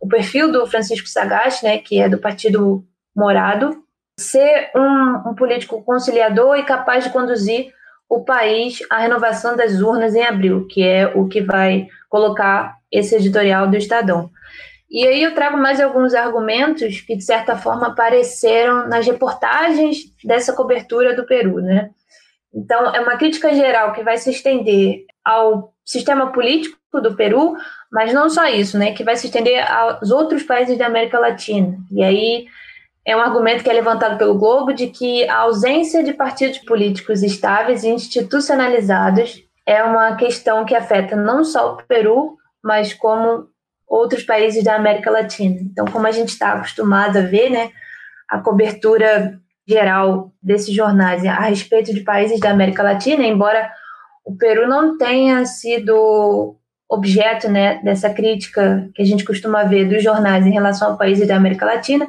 [0.00, 3.80] o perfil do Francisco Sagasti, né, que é do Partido Morado,
[4.18, 7.72] ser um, um político conciliador e capaz de conduzir
[8.08, 13.14] o país a renovação das urnas em abril, que é o que vai colocar esse
[13.14, 14.30] editorial do Estadão.
[14.90, 20.54] E aí eu trago mais alguns argumentos que, de certa forma, apareceram nas reportagens dessa
[20.54, 21.90] cobertura do Peru, né?
[22.54, 27.54] Então, é uma crítica geral que vai se estender ao sistema político do Peru,
[27.92, 28.92] mas não só isso, né?
[28.92, 31.76] Que vai se estender aos outros países da América Latina.
[31.92, 32.46] E aí
[33.08, 37.22] é um argumento que é levantado pelo Globo de que a ausência de partidos políticos
[37.22, 43.46] estáveis e institucionalizados é uma questão que afeta não só o Peru, mas como
[43.88, 45.58] outros países da América Latina.
[45.58, 47.70] Então, como a gente está acostumado a ver, né,
[48.28, 53.70] a cobertura geral desses jornais a respeito de países da América Latina, embora
[54.22, 60.02] o Peru não tenha sido objeto né, dessa crítica que a gente costuma ver dos
[60.02, 62.06] jornais em relação a países da América Latina,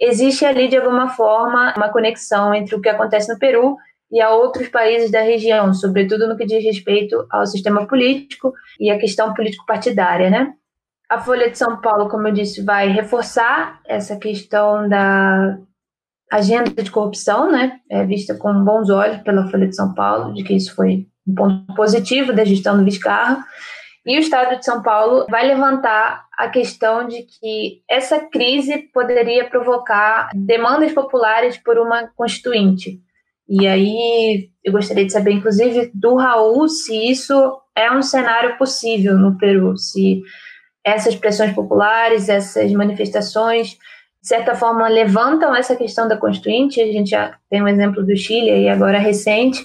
[0.00, 3.76] existe ali, de alguma forma, uma conexão entre o que acontece no Peru
[4.10, 8.90] e a outros países da região, sobretudo no que diz respeito ao sistema político e
[8.90, 10.52] à questão político-partidária, né?
[11.08, 15.56] A Folha de São Paulo, como eu disse, vai reforçar essa questão da
[16.30, 17.78] agenda de corrupção, né?
[17.88, 21.34] É vista com bons olhos pela Folha de São Paulo, de que isso foi um
[21.34, 23.44] ponto positivo da gestão do Vizcarra.
[24.04, 29.48] E o Estado de São Paulo vai levantar a questão de que essa crise poderia
[29.48, 33.00] provocar demandas populares por uma constituinte.
[33.48, 37.34] E aí eu gostaria de saber, inclusive, do Raul, se isso
[37.74, 40.20] é um cenário possível no Peru, se
[40.84, 43.70] essas pressões populares, essas manifestações,
[44.20, 46.80] de certa forma, levantam essa questão da constituinte.
[46.80, 49.64] A gente já tem um exemplo do Chile e agora recente,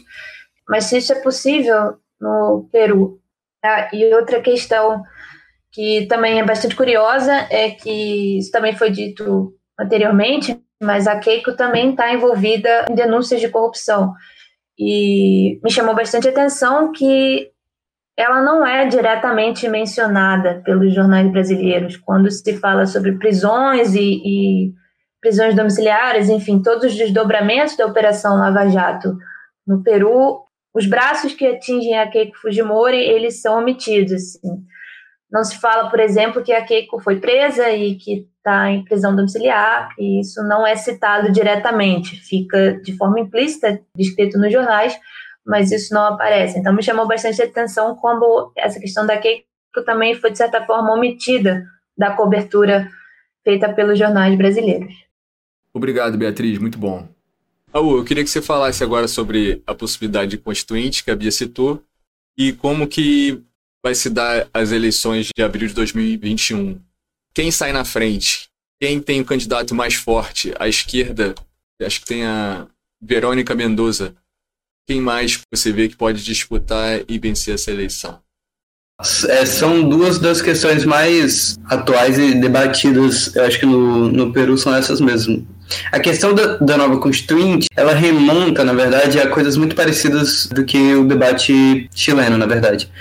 [0.70, 3.20] mas se isso é possível no Peru,
[3.64, 5.04] ah, e outra questão
[5.72, 11.56] que também é bastante curiosa é que isso também foi dito anteriormente, mas a Keiko
[11.56, 14.14] também está envolvida em denúncias de corrupção.
[14.78, 17.50] E me chamou bastante atenção que
[18.18, 24.74] ela não é diretamente mencionada pelos jornais brasileiros quando se fala sobre prisões e, e
[25.22, 29.16] prisões domiciliares, enfim, todos os desdobramentos da Operação Lava Jato
[29.66, 30.42] no Peru
[30.74, 34.14] os braços que atingem a Keiko Fujimori, eles são omitidos.
[34.14, 34.64] Assim.
[35.32, 39.16] Não se fala, por exemplo, que a Keiko foi presa e que está em prisão
[39.16, 45.00] domiciliar, e isso não é citado diretamente, fica de forma implícita, descrito nos jornais,
[45.46, 46.60] mas isso não aparece.
[46.60, 49.46] Então me chamou bastante atenção como essa questão da Keiko
[49.86, 51.66] também foi, de certa forma, omitida
[51.98, 52.90] da cobertura
[53.44, 54.94] feita pelos jornais brasileiros.
[55.74, 57.08] Obrigado, Beatriz, muito bom.
[57.74, 61.32] Raul, eu queria que você falasse agora sobre a possibilidade de constituinte que a Bia
[61.32, 61.82] citou
[62.38, 63.42] e como que
[63.84, 66.80] vai se dar as eleições de abril de 2021.
[67.34, 68.50] quem sai na frente?
[68.82, 70.54] Quem tem o candidato mais forte?
[70.60, 71.36] À esquerda,
[71.82, 72.68] acho que tem a
[73.02, 74.16] Verônica Mendoza.
[74.88, 78.20] Quem mais você vê que pode disputar e vencer essa eleição?
[79.30, 84.58] É, são duas das questões mais atuais e debatidas, eu acho que no, no Peru
[84.58, 85.48] são essas mesmo.
[85.92, 90.64] A questão da, da nova constituinte, ela remonta, na verdade, a coisas muito parecidas do
[90.64, 92.92] que o debate chileno, na verdade.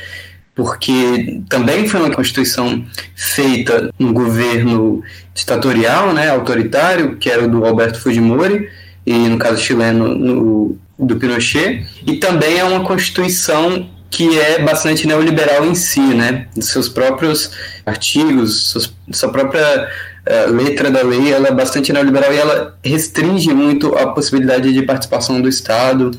[0.54, 2.84] Porque também foi uma constituição
[3.14, 5.02] feita no governo
[5.34, 8.68] ditatorial, né, autoritário, que era o do Alberto Fujimori,
[9.06, 15.06] e no caso chileno, no, do Pinochet, e também é uma constituição que é bastante
[15.06, 16.48] neoliberal em si, né?
[16.60, 17.52] Seus próprios
[17.86, 19.88] artigos, seus, sua própria
[20.26, 24.82] uh, letra da lei, ela é bastante neoliberal e ela restringe muito a possibilidade de
[24.82, 26.10] participação do Estado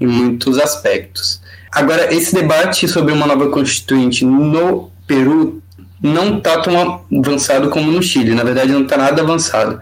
[0.00, 1.40] em muitos aspectos.
[1.72, 5.62] Agora, esse debate sobre uma nova constituinte no Peru
[6.02, 8.34] não está tão avançado como no Chile.
[8.34, 9.80] Na verdade, não está nada avançado,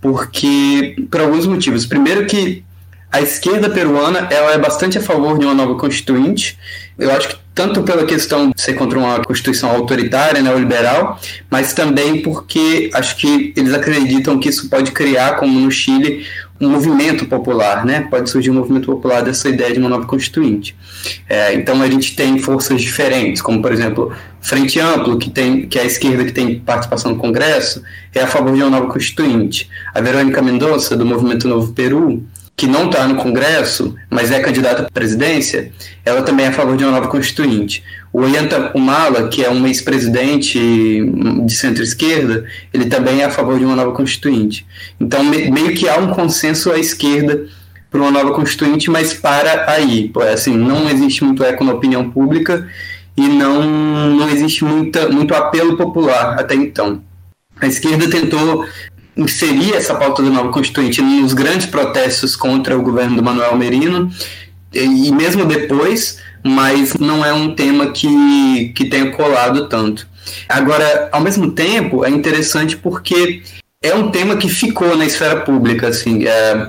[0.00, 1.86] porque por alguns motivos.
[1.86, 2.64] Primeiro que
[3.10, 6.58] a esquerda peruana ela é bastante a favor de uma nova constituinte.
[6.98, 12.20] Eu acho que tanto pela questão de ser contra uma constituição autoritária, neoliberal, mas também
[12.22, 16.26] porque acho que eles acreditam que isso pode criar, como no Chile,
[16.60, 18.06] um movimento popular, né?
[18.10, 20.76] Pode surgir um movimento popular dessa ideia de uma nova constituinte.
[21.28, 25.78] É, então a gente tem forças diferentes, como por exemplo Frente Amplo, que tem que
[25.78, 27.82] é a esquerda que tem participação no Congresso,
[28.14, 29.68] é a favor de uma nova constituinte.
[29.92, 32.24] A Verônica Mendonça do Movimento Novo Peru
[32.56, 35.72] que não está no Congresso, mas é candidata à presidência,
[36.04, 37.82] ela também é a favor de uma nova constituinte.
[38.12, 40.58] O Ollanta Humala, que é um ex-presidente
[41.44, 44.64] de centro-esquerda, ele também é a favor de uma nova constituinte.
[45.00, 47.44] Então, meio que há um consenso à esquerda
[47.90, 50.12] para uma nova constituinte, mas para aí.
[50.32, 52.68] Assim, não existe muito eco na opinião pública
[53.16, 53.62] e não,
[54.10, 57.02] não existe muita, muito apelo popular até então.
[57.60, 58.66] A esquerda tentou
[59.16, 64.10] inserir essa pauta da nova constituinte nos grandes protestos contra o governo do Manuel Merino
[64.72, 70.08] e mesmo depois, mas não é um tema que, que tenha colado tanto.
[70.48, 73.42] Agora, ao mesmo tempo, é interessante porque
[73.80, 76.68] é um tema que ficou na esfera pública, assim, é,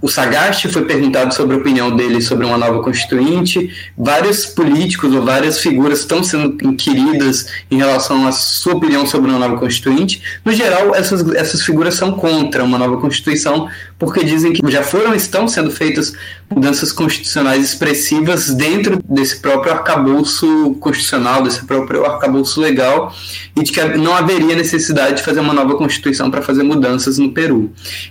[0.00, 3.70] o Sagasti foi perguntado sobre a opinião dele sobre uma nova constituinte.
[3.96, 9.38] Vários políticos ou várias figuras estão sendo inquiridas em relação à sua opinião sobre uma
[9.38, 10.22] nova constituinte.
[10.44, 15.14] No geral, essas, essas figuras são contra uma nova constituição, porque dizem que já foram
[15.14, 16.12] estão sendo feitas
[16.50, 23.14] mudanças constitucionais expressivas dentro desse próprio arcabouço constitucional, desse próprio arcabouço legal,
[23.56, 27.32] e de que não haveria necessidade de fazer uma nova constituição para fazer mudanças no
[27.32, 27.70] Peru.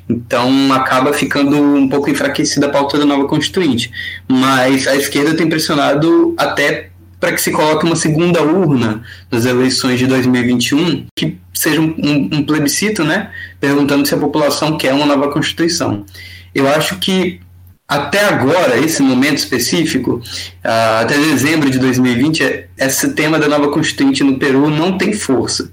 [0.09, 3.91] Então acaba ficando um pouco enfraquecida a pauta da nova constituinte.
[4.27, 6.89] Mas a esquerda tem pressionado até
[7.19, 12.43] para que se coloque uma segunda urna nas eleições de 2021, que seja um, um,
[12.43, 16.05] plebiscito, né, perguntando se a população quer uma nova constituição.
[16.53, 17.39] Eu acho que
[17.87, 24.23] até agora, esse momento específico, uh, até dezembro de 2020, esse tema da nova constituinte
[24.23, 25.71] no Peru não tem força.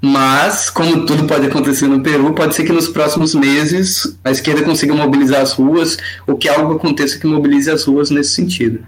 [0.00, 4.62] Mas, como tudo pode acontecer no Peru, pode ser que nos próximos meses a esquerda
[4.62, 8.80] consiga mobilizar as ruas, ou que algo aconteça que mobilize as ruas nesse sentido.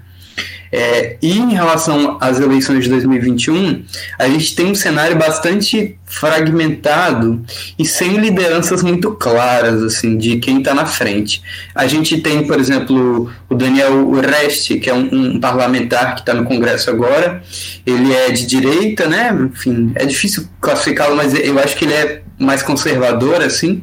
[0.70, 3.84] É, e em relação às eleições de 2021,
[4.18, 7.44] a gente tem um cenário bastante fragmentado
[7.78, 11.42] e sem lideranças muito claras assim de quem está na frente.
[11.74, 16.34] A gente tem, por exemplo, o Daniel Uresti, que é um, um parlamentar que está
[16.34, 17.42] no Congresso agora.
[17.84, 19.36] Ele é de direita, né?
[19.54, 23.82] Enfim, é difícil classificá-lo, mas eu acho que ele é mais conservador, assim.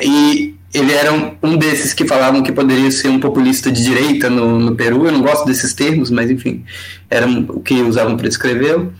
[0.00, 4.30] E ele era um, um, desses que falavam que poderia ser um populista de direita
[4.30, 5.06] no, no Peru.
[5.06, 6.64] Eu não gosto desses termos, mas enfim,
[7.10, 8.92] era o que usavam para descrevê-lo.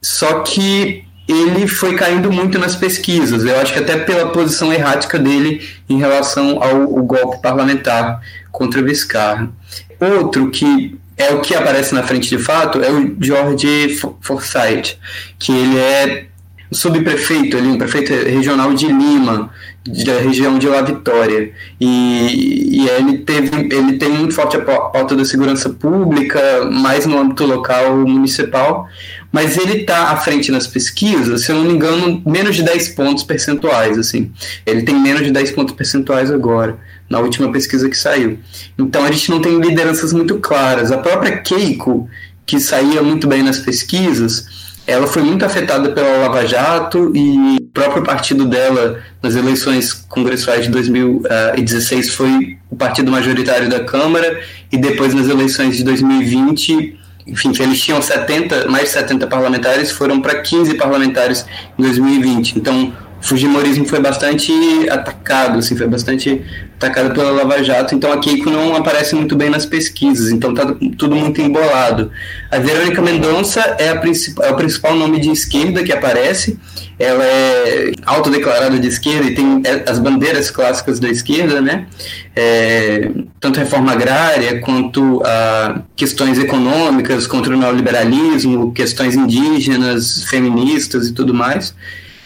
[0.00, 3.44] Só que ele foi caindo muito nas pesquisas.
[3.44, 8.82] Eu acho que até pela posição errática dele em relação ao, ao golpe parlamentar contra
[8.82, 9.50] Vizcarra.
[9.98, 14.96] Outro que é o que aparece na frente de fato é o George Forsyth,
[15.38, 16.26] que ele é
[16.72, 19.50] subprefeito ali, um prefeito regional de Lima,
[19.84, 21.52] da região de La Vitória.
[21.80, 27.18] E, e ele, teve, ele tem muito forte a pauta da segurança pública, mais no
[27.18, 28.88] âmbito local municipal,
[29.32, 32.90] mas ele está à frente nas pesquisas, se eu não me engano, menos de 10
[32.90, 33.98] pontos percentuais.
[33.98, 34.30] assim
[34.64, 36.78] Ele tem menos de 10 pontos percentuais agora,
[37.08, 38.38] na última pesquisa que saiu.
[38.78, 40.92] Então a gente não tem lideranças muito claras.
[40.92, 42.08] A própria Keiko,
[42.46, 44.46] que saía muito bem nas pesquisas,
[44.86, 50.70] ela foi muito afetada pela Lava Jato e próprio partido dela nas eleições congressuais de
[50.70, 57.80] 2016 foi o partido majoritário da Câmara e depois nas eleições de 2020 enfim, eles
[57.80, 61.46] tinham 70, mais de 70 parlamentares, foram para 15 parlamentares
[61.78, 62.58] em 2020.
[62.58, 62.92] Então,
[63.22, 64.52] Fujimorismo foi bastante
[64.90, 66.42] atacado, assim, foi bastante
[66.76, 70.74] atacado pela Lava Jato, então a Keiko não aparece muito bem nas pesquisas, então tá
[70.98, 72.10] tudo muito embolado.
[72.50, 74.02] A Verônica Mendonça é, a
[74.46, 76.58] é o principal nome de esquerda que aparece,
[76.98, 81.86] ela é autodeclarada de esquerda e tem é, as bandeiras clássicas da esquerda, né?
[82.34, 91.12] É, tanto reforma agrária quanto a questões econômicas contra o neoliberalismo, questões indígenas, feministas e
[91.12, 91.74] tudo mais.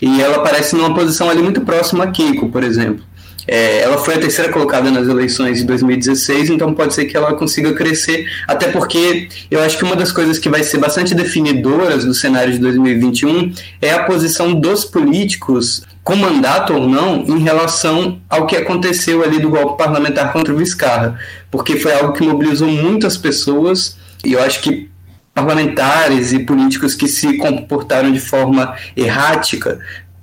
[0.00, 3.04] E ela aparece numa posição ali muito próxima a Keiko, por exemplo.
[3.48, 7.32] É, ela foi a terceira colocada nas eleições de 2016, então pode ser que ela
[7.34, 12.04] consiga crescer, até porque eu acho que uma das coisas que vai ser bastante definidoras
[12.04, 18.20] do cenário de 2021 é a posição dos políticos, com mandato ou não, em relação
[18.28, 21.18] ao que aconteceu ali do golpe parlamentar contra o Vizcarra,
[21.50, 24.90] porque foi algo que mobilizou muitas pessoas e eu acho que
[25.36, 29.78] parlamentares e políticos que se comportaram de forma errática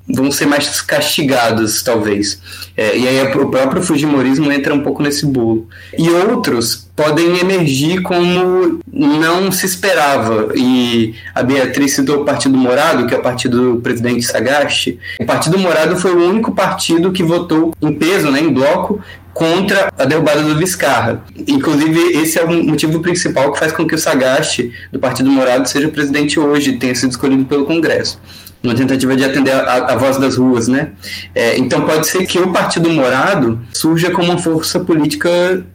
[0.08, 2.40] vão ser mais castigados, talvez.
[2.76, 5.68] É, e aí o próprio Fujimorismo entra um pouco nesse bolo.
[5.98, 10.50] E outros podem emergir como não se esperava.
[10.56, 15.00] E a Beatriz citou o Partido Morado, que é o partido do presidente Sagasti.
[15.20, 19.00] O Partido Morado foi o único partido que votou em peso, né, em bloco,
[19.34, 21.24] contra a derrubada do Vizcarra.
[21.48, 25.68] Inclusive, esse é o motivo principal que faz com que o Sagasti, do Partido Morado,
[25.68, 28.20] seja presidente hoje, tenha sido escolhido pelo Congresso
[28.64, 30.92] uma tentativa de atender a, a voz das ruas, né?
[31.36, 35.30] É, então pode ser que o Partido Morado surja como uma força política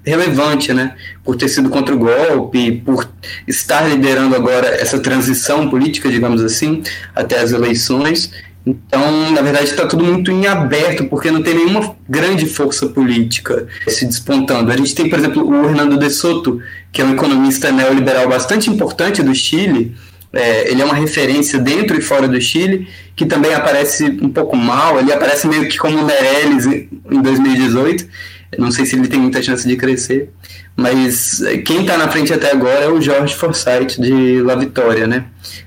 [0.05, 0.97] relevante, né?
[1.23, 3.07] Por ter sido contra o golpe, por
[3.47, 6.83] estar liderando agora essa transição política, digamos assim,
[7.15, 8.31] até as eleições.
[8.67, 13.67] Então, na verdade, está tudo muito em aberto, porque não tem nenhuma grande força política
[13.87, 14.71] se despontando.
[14.71, 16.61] A gente tem, por exemplo, o Hernando de Soto,
[16.93, 19.95] que é um economista neoliberal bastante importante do Chile,
[20.33, 24.57] é, ele é uma referência dentro e fora do Chile, que também aparece um pouco
[24.57, 28.07] mal, ele aparece meio que como Meirelles em 2018,
[28.59, 30.31] não sei se ele tem muita chance de crescer,
[30.77, 35.25] mas quem está na frente até agora é o Jorge Forsyth de La Vitória, né?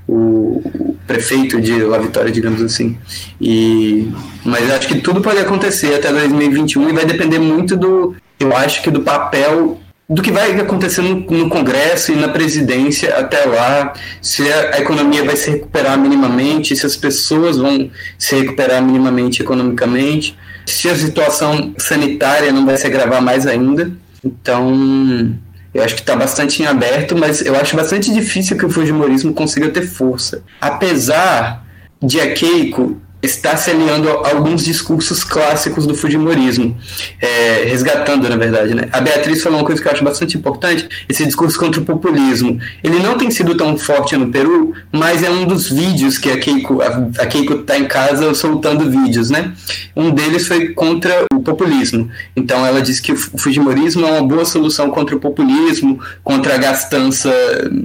[0.07, 2.97] O, o prefeito de La Vitória, digamos assim.
[3.39, 4.09] E,
[4.43, 8.81] mas acho que tudo pode acontecer até 2021 e vai depender muito do, eu acho
[8.81, 9.80] que do papel
[10.11, 14.79] do que vai acontecer no, no, Congresso e na presidência até lá, se a, a,
[14.79, 20.95] economia vai se recuperar minimamente, se as pessoas vão se recuperar minimamente economicamente, se a
[20.97, 23.89] situação sanitária não vai se agravar mais ainda.
[24.23, 25.33] Então,
[25.73, 29.33] eu acho que está bastante em aberto, mas eu acho bastante difícil que o Fujimorismo
[29.33, 30.43] consiga ter força.
[30.59, 31.65] Apesar
[32.03, 36.75] de a Keiko está se alinhando a alguns discursos clássicos do Fujimorismo,
[37.19, 38.73] é, resgatando, na verdade.
[38.73, 38.89] Né?
[38.91, 42.59] A Beatriz falou uma coisa que eu acho bastante importante, esse discurso contra o populismo.
[42.83, 46.39] Ele não tem sido tão forte no Peru, mas é um dos vídeos que a
[46.39, 47.25] Keiko a,
[47.59, 49.53] está em casa soltando vídeos, né?
[49.95, 52.09] Um deles foi contra o populismo.
[52.35, 56.57] Então ela disse que o Fujimorismo é uma boa solução contra o populismo, contra a
[56.57, 57.31] gastança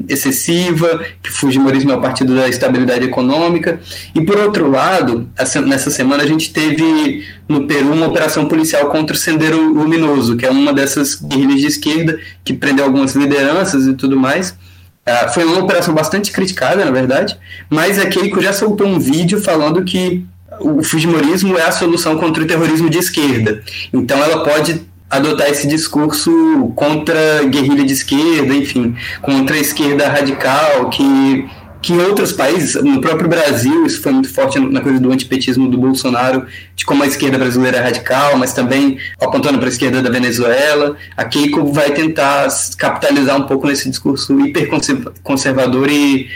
[0.09, 3.81] excessiva, que o Fujimorismo é o partido da estabilidade econômica.
[4.15, 5.26] E por outro lado,
[5.67, 10.47] nessa semana a gente teve no Peru uma operação policial contra o Sendero Luminoso, que
[10.47, 14.51] é uma dessas guerrilhas de esquerda que prendeu algumas lideranças e tudo mais.
[14.51, 17.39] Uh, foi uma operação bastante criticada, na verdade,
[17.71, 20.27] mas a Keiko já soltou um vídeo falando que
[20.61, 23.63] o Fujimorismo é a solução contra o terrorismo de esquerda.
[23.93, 30.91] Então ela pode adotar esse discurso contra guerrilha de esquerda, enfim, contra a esquerda radical,
[30.91, 31.49] que
[31.87, 35.71] que em outros países, no próprio Brasil, isso foi muito forte na coisa do antipetismo
[35.71, 40.03] do Bolsonaro, de como a esquerda brasileira é radical, mas também apontando para a esquerda
[40.03, 40.97] da Venezuela.
[41.17, 46.29] A Keiko vai tentar capitalizar um pouco nesse discurso hiperconservador e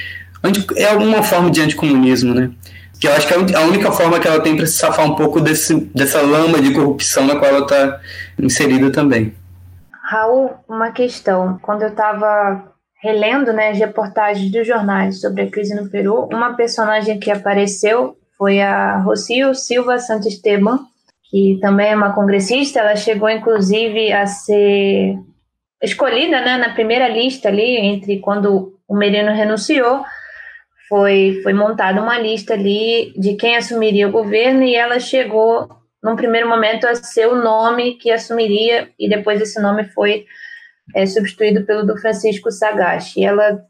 [0.76, 2.52] é alguma forma de anticomunismo, né?
[3.00, 5.16] Que eu acho que é a única forma que ela tem para se safar um
[5.16, 7.98] pouco desse, dessa lama de corrupção na qual ela está
[8.38, 9.34] inserida também.
[10.00, 11.58] Raul, uma questão.
[11.60, 12.69] Quando eu estava
[13.00, 18.16] relendo né, as reportagens dos jornais sobre a crise no Peru, uma personagem que apareceu
[18.36, 20.80] foi a Rocio Silva Santisteban,
[21.30, 22.80] que também é uma congressista.
[22.80, 25.18] Ela chegou, inclusive, a ser
[25.82, 30.04] escolhida né, na primeira lista ali, entre quando o Merino renunciou,
[30.88, 35.68] foi, foi montada uma lista ali de quem assumiria o governo e ela chegou,
[36.02, 40.26] num primeiro momento, a ser o nome que assumiria, e depois esse nome foi
[40.94, 43.24] é substituído pelo do Francisco Sagashi.
[43.24, 43.62] Ela,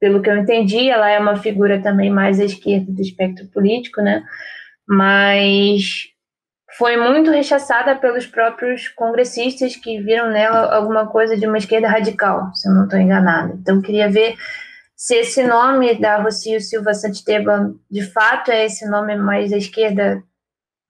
[0.00, 4.00] pelo que eu entendi, ela é uma figura também mais à esquerda do espectro político,
[4.00, 4.22] né?
[4.88, 6.10] Mas
[6.76, 12.54] foi muito rechaçada pelos próprios congressistas que viram nela alguma coisa de uma esquerda radical,
[12.54, 13.54] se eu não estou enganada.
[13.54, 14.36] Então, queria ver
[14.96, 20.22] se esse nome da Rocio Silva Santisteban de fato é esse nome mais à esquerda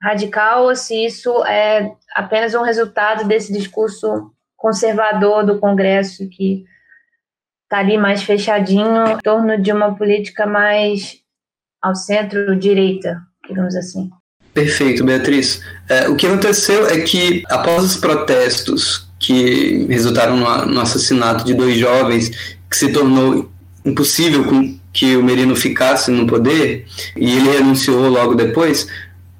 [0.02, 6.64] radical ou se isso é apenas um resultado desse discurso conservador do Congresso que
[7.64, 11.16] está ali mais fechadinho em torno de uma política mais
[11.80, 14.10] ao centro-direita, digamos assim.
[14.52, 15.62] Perfeito, Beatriz.
[15.88, 21.54] É, o que aconteceu é que, após os protestos que resultaram no, no assassinato de
[21.54, 22.28] dois jovens,
[22.68, 23.50] que se tornou
[23.84, 24.44] impossível
[24.92, 26.86] que o Merino ficasse no poder,
[27.16, 28.86] e ele renunciou logo depois,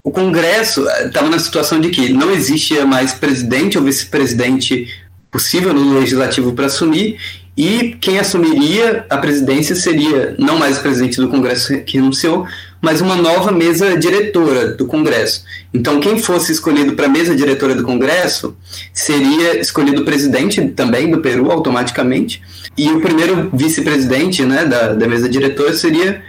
[0.02, 4.88] o Congresso estava na situação de que não existia mais presidente ou vice-presidente
[5.30, 7.18] possível no legislativo para assumir,
[7.56, 12.46] e quem assumiria a presidência seria não mais o presidente do Congresso que renunciou,
[12.80, 15.44] mas uma nova mesa diretora do Congresso.
[15.74, 18.56] Então, quem fosse escolhido para a mesa diretora do Congresso
[18.94, 22.42] seria escolhido presidente também do Peru automaticamente,
[22.78, 26.22] e o primeiro vice-presidente né, da, da mesa diretora seria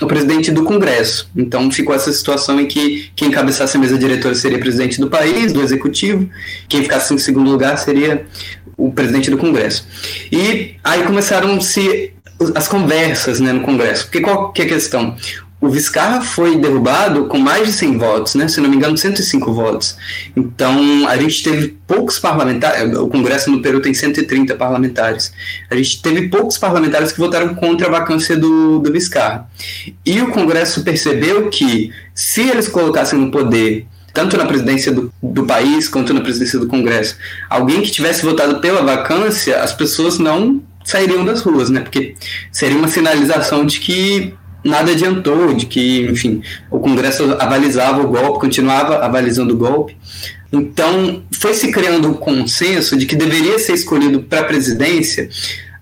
[0.00, 1.30] o presidente do Congresso.
[1.36, 5.52] Então ficou essa situação em que quem encabeçasse a mesa diretora seria presidente do país,
[5.52, 6.28] do executivo,
[6.68, 8.26] quem ficasse em segundo lugar seria
[8.76, 9.86] o presidente do Congresso.
[10.30, 12.12] E aí começaram-se
[12.54, 14.04] as conversas né, no Congresso.
[14.04, 15.16] Porque qual que é a questão?
[15.62, 18.48] O Vizcarra foi derrubado com mais de 100 votos, né?
[18.48, 19.96] se não me engano, 105 votos.
[20.34, 25.32] Então, a gente teve poucos parlamentares, o Congresso no Peru tem 130 parlamentares.
[25.70, 29.48] A gente teve poucos parlamentares que votaram contra a vacância do, do Vizcarra.
[30.04, 35.46] E o Congresso percebeu que, se eles colocassem no poder tanto na presidência do, do
[35.46, 37.16] país quanto na presidência do Congresso,
[37.48, 41.80] alguém que tivesse votado pela vacância, as pessoas não sairiam das ruas, né?
[41.80, 42.14] Porque
[42.50, 44.34] seria uma sinalização de que
[44.64, 49.96] nada adiantou, de que, enfim, o Congresso avalizava o golpe, continuava avalizando o golpe.
[50.52, 55.28] Então, foi se criando um consenso de que deveria ser escolhido para a presidência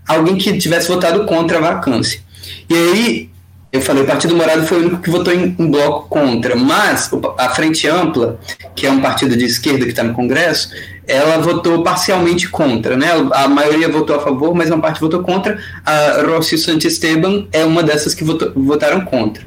[0.07, 2.21] alguém que tivesse votado contra a vacância.
[2.69, 3.31] E aí,
[3.73, 7.09] eu falei, o Partido Morado foi o único que votou em, em bloco contra, mas
[7.39, 8.39] a Frente Ampla,
[8.75, 10.71] que é um partido de esquerda que está no Congresso,
[11.07, 13.09] ela votou parcialmente contra, né?
[13.33, 15.59] A maioria votou a favor, mas uma parte votou contra.
[15.85, 19.43] A Rossi Santisteban é uma dessas que votou, votaram contra.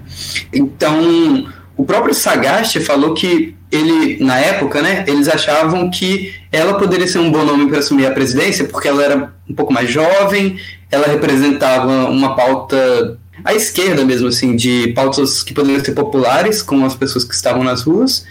[0.51, 7.07] Então, o próprio Sagasti falou que ele, na época, né, eles achavam que ela poderia
[7.07, 10.59] ser um bom nome para assumir a presidência, porque ela era um pouco mais jovem,
[10.91, 16.85] ela representava uma pauta à esquerda mesmo, assim, de pautas que poderiam ser populares com
[16.85, 18.25] as pessoas que estavam nas ruas,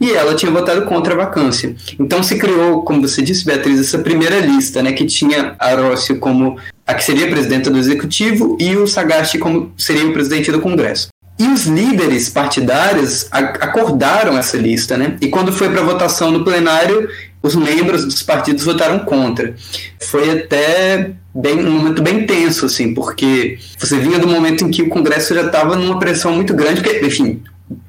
[0.00, 1.74] e ela tinha votado contra a vacância.
[1.98, 6.18] Então se criou, como você disse, Beatriz, essa primeira lista, né, que tinha a Rócio
[6.18, 10.60] como a que seria presidenta do executivo e o Sagasti como seria o presidente do
[10.60, 11.08] Congresso.
[11.38, 15.16] E os líderes partidários acordaram essa lista, né?
[15.20, 17.08] E quando foi para votação no plenário,
[17.42, 19.52] os membros dos partidos votaram contra.
[20.00, 24.82] Foi até bem, um momento bem tenso, assim, porque você vinha do momento em que
[24.82, 27.42] o Congresso já estava numa pressão muito grande, porque, enfim,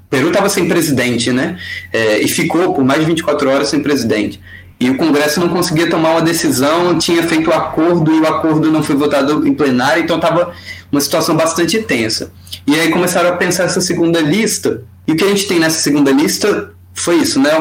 [0.09, 1.57] Peru estava sem presidente, né?
[1.91, 4.39] É, e ficou por mais de 24 horas sem presidente.
[4.79, 8.27] E o Congresso não conseguia tomar uma decisão, tinha feito o um acordo e o
[8.27, 10.53] acordo não foi votado em plenário, então estava
[10.91, 12.31] uma situação bastante tensa.
[12.67, 14.83] E aí começaram a pensar essa segunda lista.
[15.07, 17.51] E o que a gente tem nessa segunda lista foi isso, né?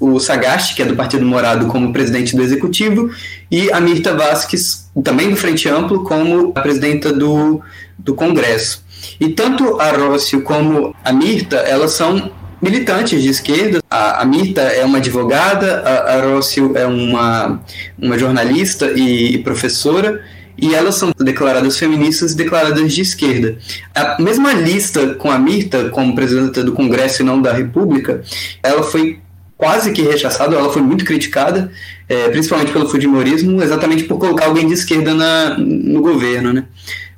[0.00, 3.08] O, o Sagasti, que é do Partido Morado, como presidente do executivo,
[3.50, 7.62] e a Mirta Vasquez, também do Frente Amplo, como a presidenta do,
[7.96, 8.84] do Congresso.
[9.20, 13.80] E tanto a Rócio como a Mirta, elas são militantes de esquerda.
[13.88, 17.62] A, a Mirta é uma advogada, a, a Rócio é uma,
[17.96, 20.20] uma jornalista e, e professora,
[20.56, 23.58] e elas são declaradas feministas e declaradas de esquerda.
[23.94, 28.22] A mesma lista com a Mirta, como presidenta do Congresso e não da República,
[28.62, 29.18] ela foi
[29.56, 31.70] quase que rechaçada, ela foi muito criticada,
[32.08, 36.64] é, principalmente pelo fujimorismo, exatamente por colocar alguém de esquerda na, no governo, né?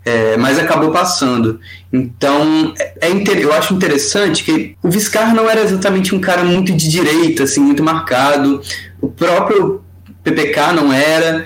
[0.07, 1.59] é, mas acabou passando.
[1.93, 6.73] Então, é, é, eu acho interessante que o Viscar não era exatamente um cara muito
[6.73, 8.63] de direita, assim, muito marcado.
[9.01, 9.83] O próprio
[10.23, 11.45] PPK não era.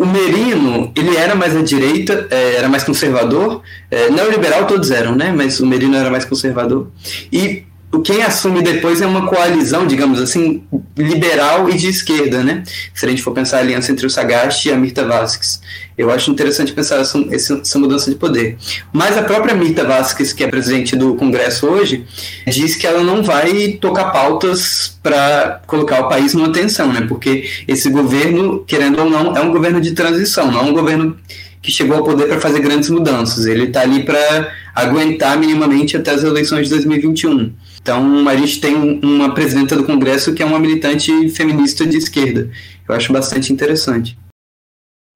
[0.00, 3.60] O Merino, ele era mais à direita, é, era mais conservador.
[3.90, 5.30] É, neoliberal todos eram, né?
[5.30, 6.88] Mas o Merino era mais conservador.
[7.30, 7.64] E
[7.98, 10.62] quem assume depois é uma coalizão, digamos assim,
[10.96, 12.62] liberal e de esquerda, né?
[12.94, 15.60] Se a gente for pensar a aliança entre o Sagasti e a Mirta Vasquez.
[15.98, 18.56] Eu acho interessante pensar essa, essa mudança de poder.
[18.92, 22.06] Mas a própria Mirta Vasquez, que é presidente do Congresso hoje,
[22.46, 27.06] diz que ela não vai tocar pautas para colocar o país numa tensão, né?
[27.08, 31.16] Porque esse governo, querendo ou não, é um governo de transição, não é um governo
[31.62, 33.46] que chegou ao poder para fazer grandes mudanças.
[33.46, 37.52] Ele está ali para aguentar minimamente até as eleições de 2021.
[37.82, 42.50] Então, a gente tem uma presidenta do Congresso que é uma militante feminista de esquerda.
[42.88, 44.18] Eu acho bastante interessante.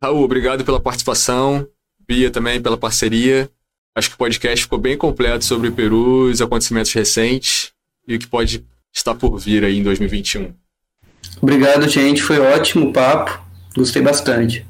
[0.02, 1.66] Raul, obrigado pela participação.
[2.06, 3.50] Bia também pela parceria.
[3.96, 7.70] Acho que o podcast ficou bem completo sobre o Peru, os acontecimentos recentes
[8.06, 10.52] e o que pode estar por vir aí em 2021.
[11.40, 12.22] Obrigado, gente.
[12.22, 13.40] Foi ótimo o papo.
[13.76, 14.66] Gostei bastante.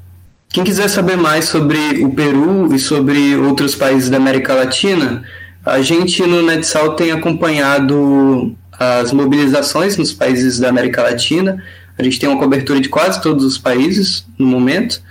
[0.49, 5.23] Quem quiser saber mais sobre o Peru e sobre outros países da América Latina,
[5.65, 11.63] a gente no NetSal tem acompanhado as mobilizações nos países da América Latina.
[11.97, 15.01] A gente tem uma cobertura de quase todos os países no momento.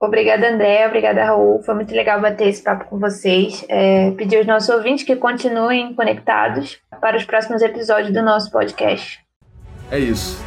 [0.00, 0.86] Obrigada, André.
[0.86, 1.60] Obrigada, Raul.
[1.62, 3.64] Foi muito legal bater esse papo com vocês.
[3.68, 9.18] É, pedir aos nossos ouvintes que continuem conectados para os próximos episódios do nosso podcast.
[9.90, 10.38] É isso.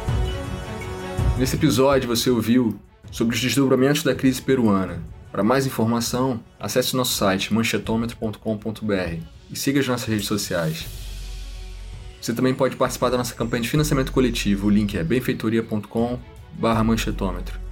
[1.38, 2.80] Nesse episódio você ouviu
[3.10, 5.02] sobre os desdobramentos da crise peruana.
[5.30, 9.16] Para mais informação, acesse o nosso site manchetômetro.com.br
[9.50, 10.86] e siga as nossas redes sociais.
[12.20, 14.68] Você também pode participar da nossa campanha de financiamento coletivo.
[14.68, 17.71] O link é benfeitoria.com/manchetômetro.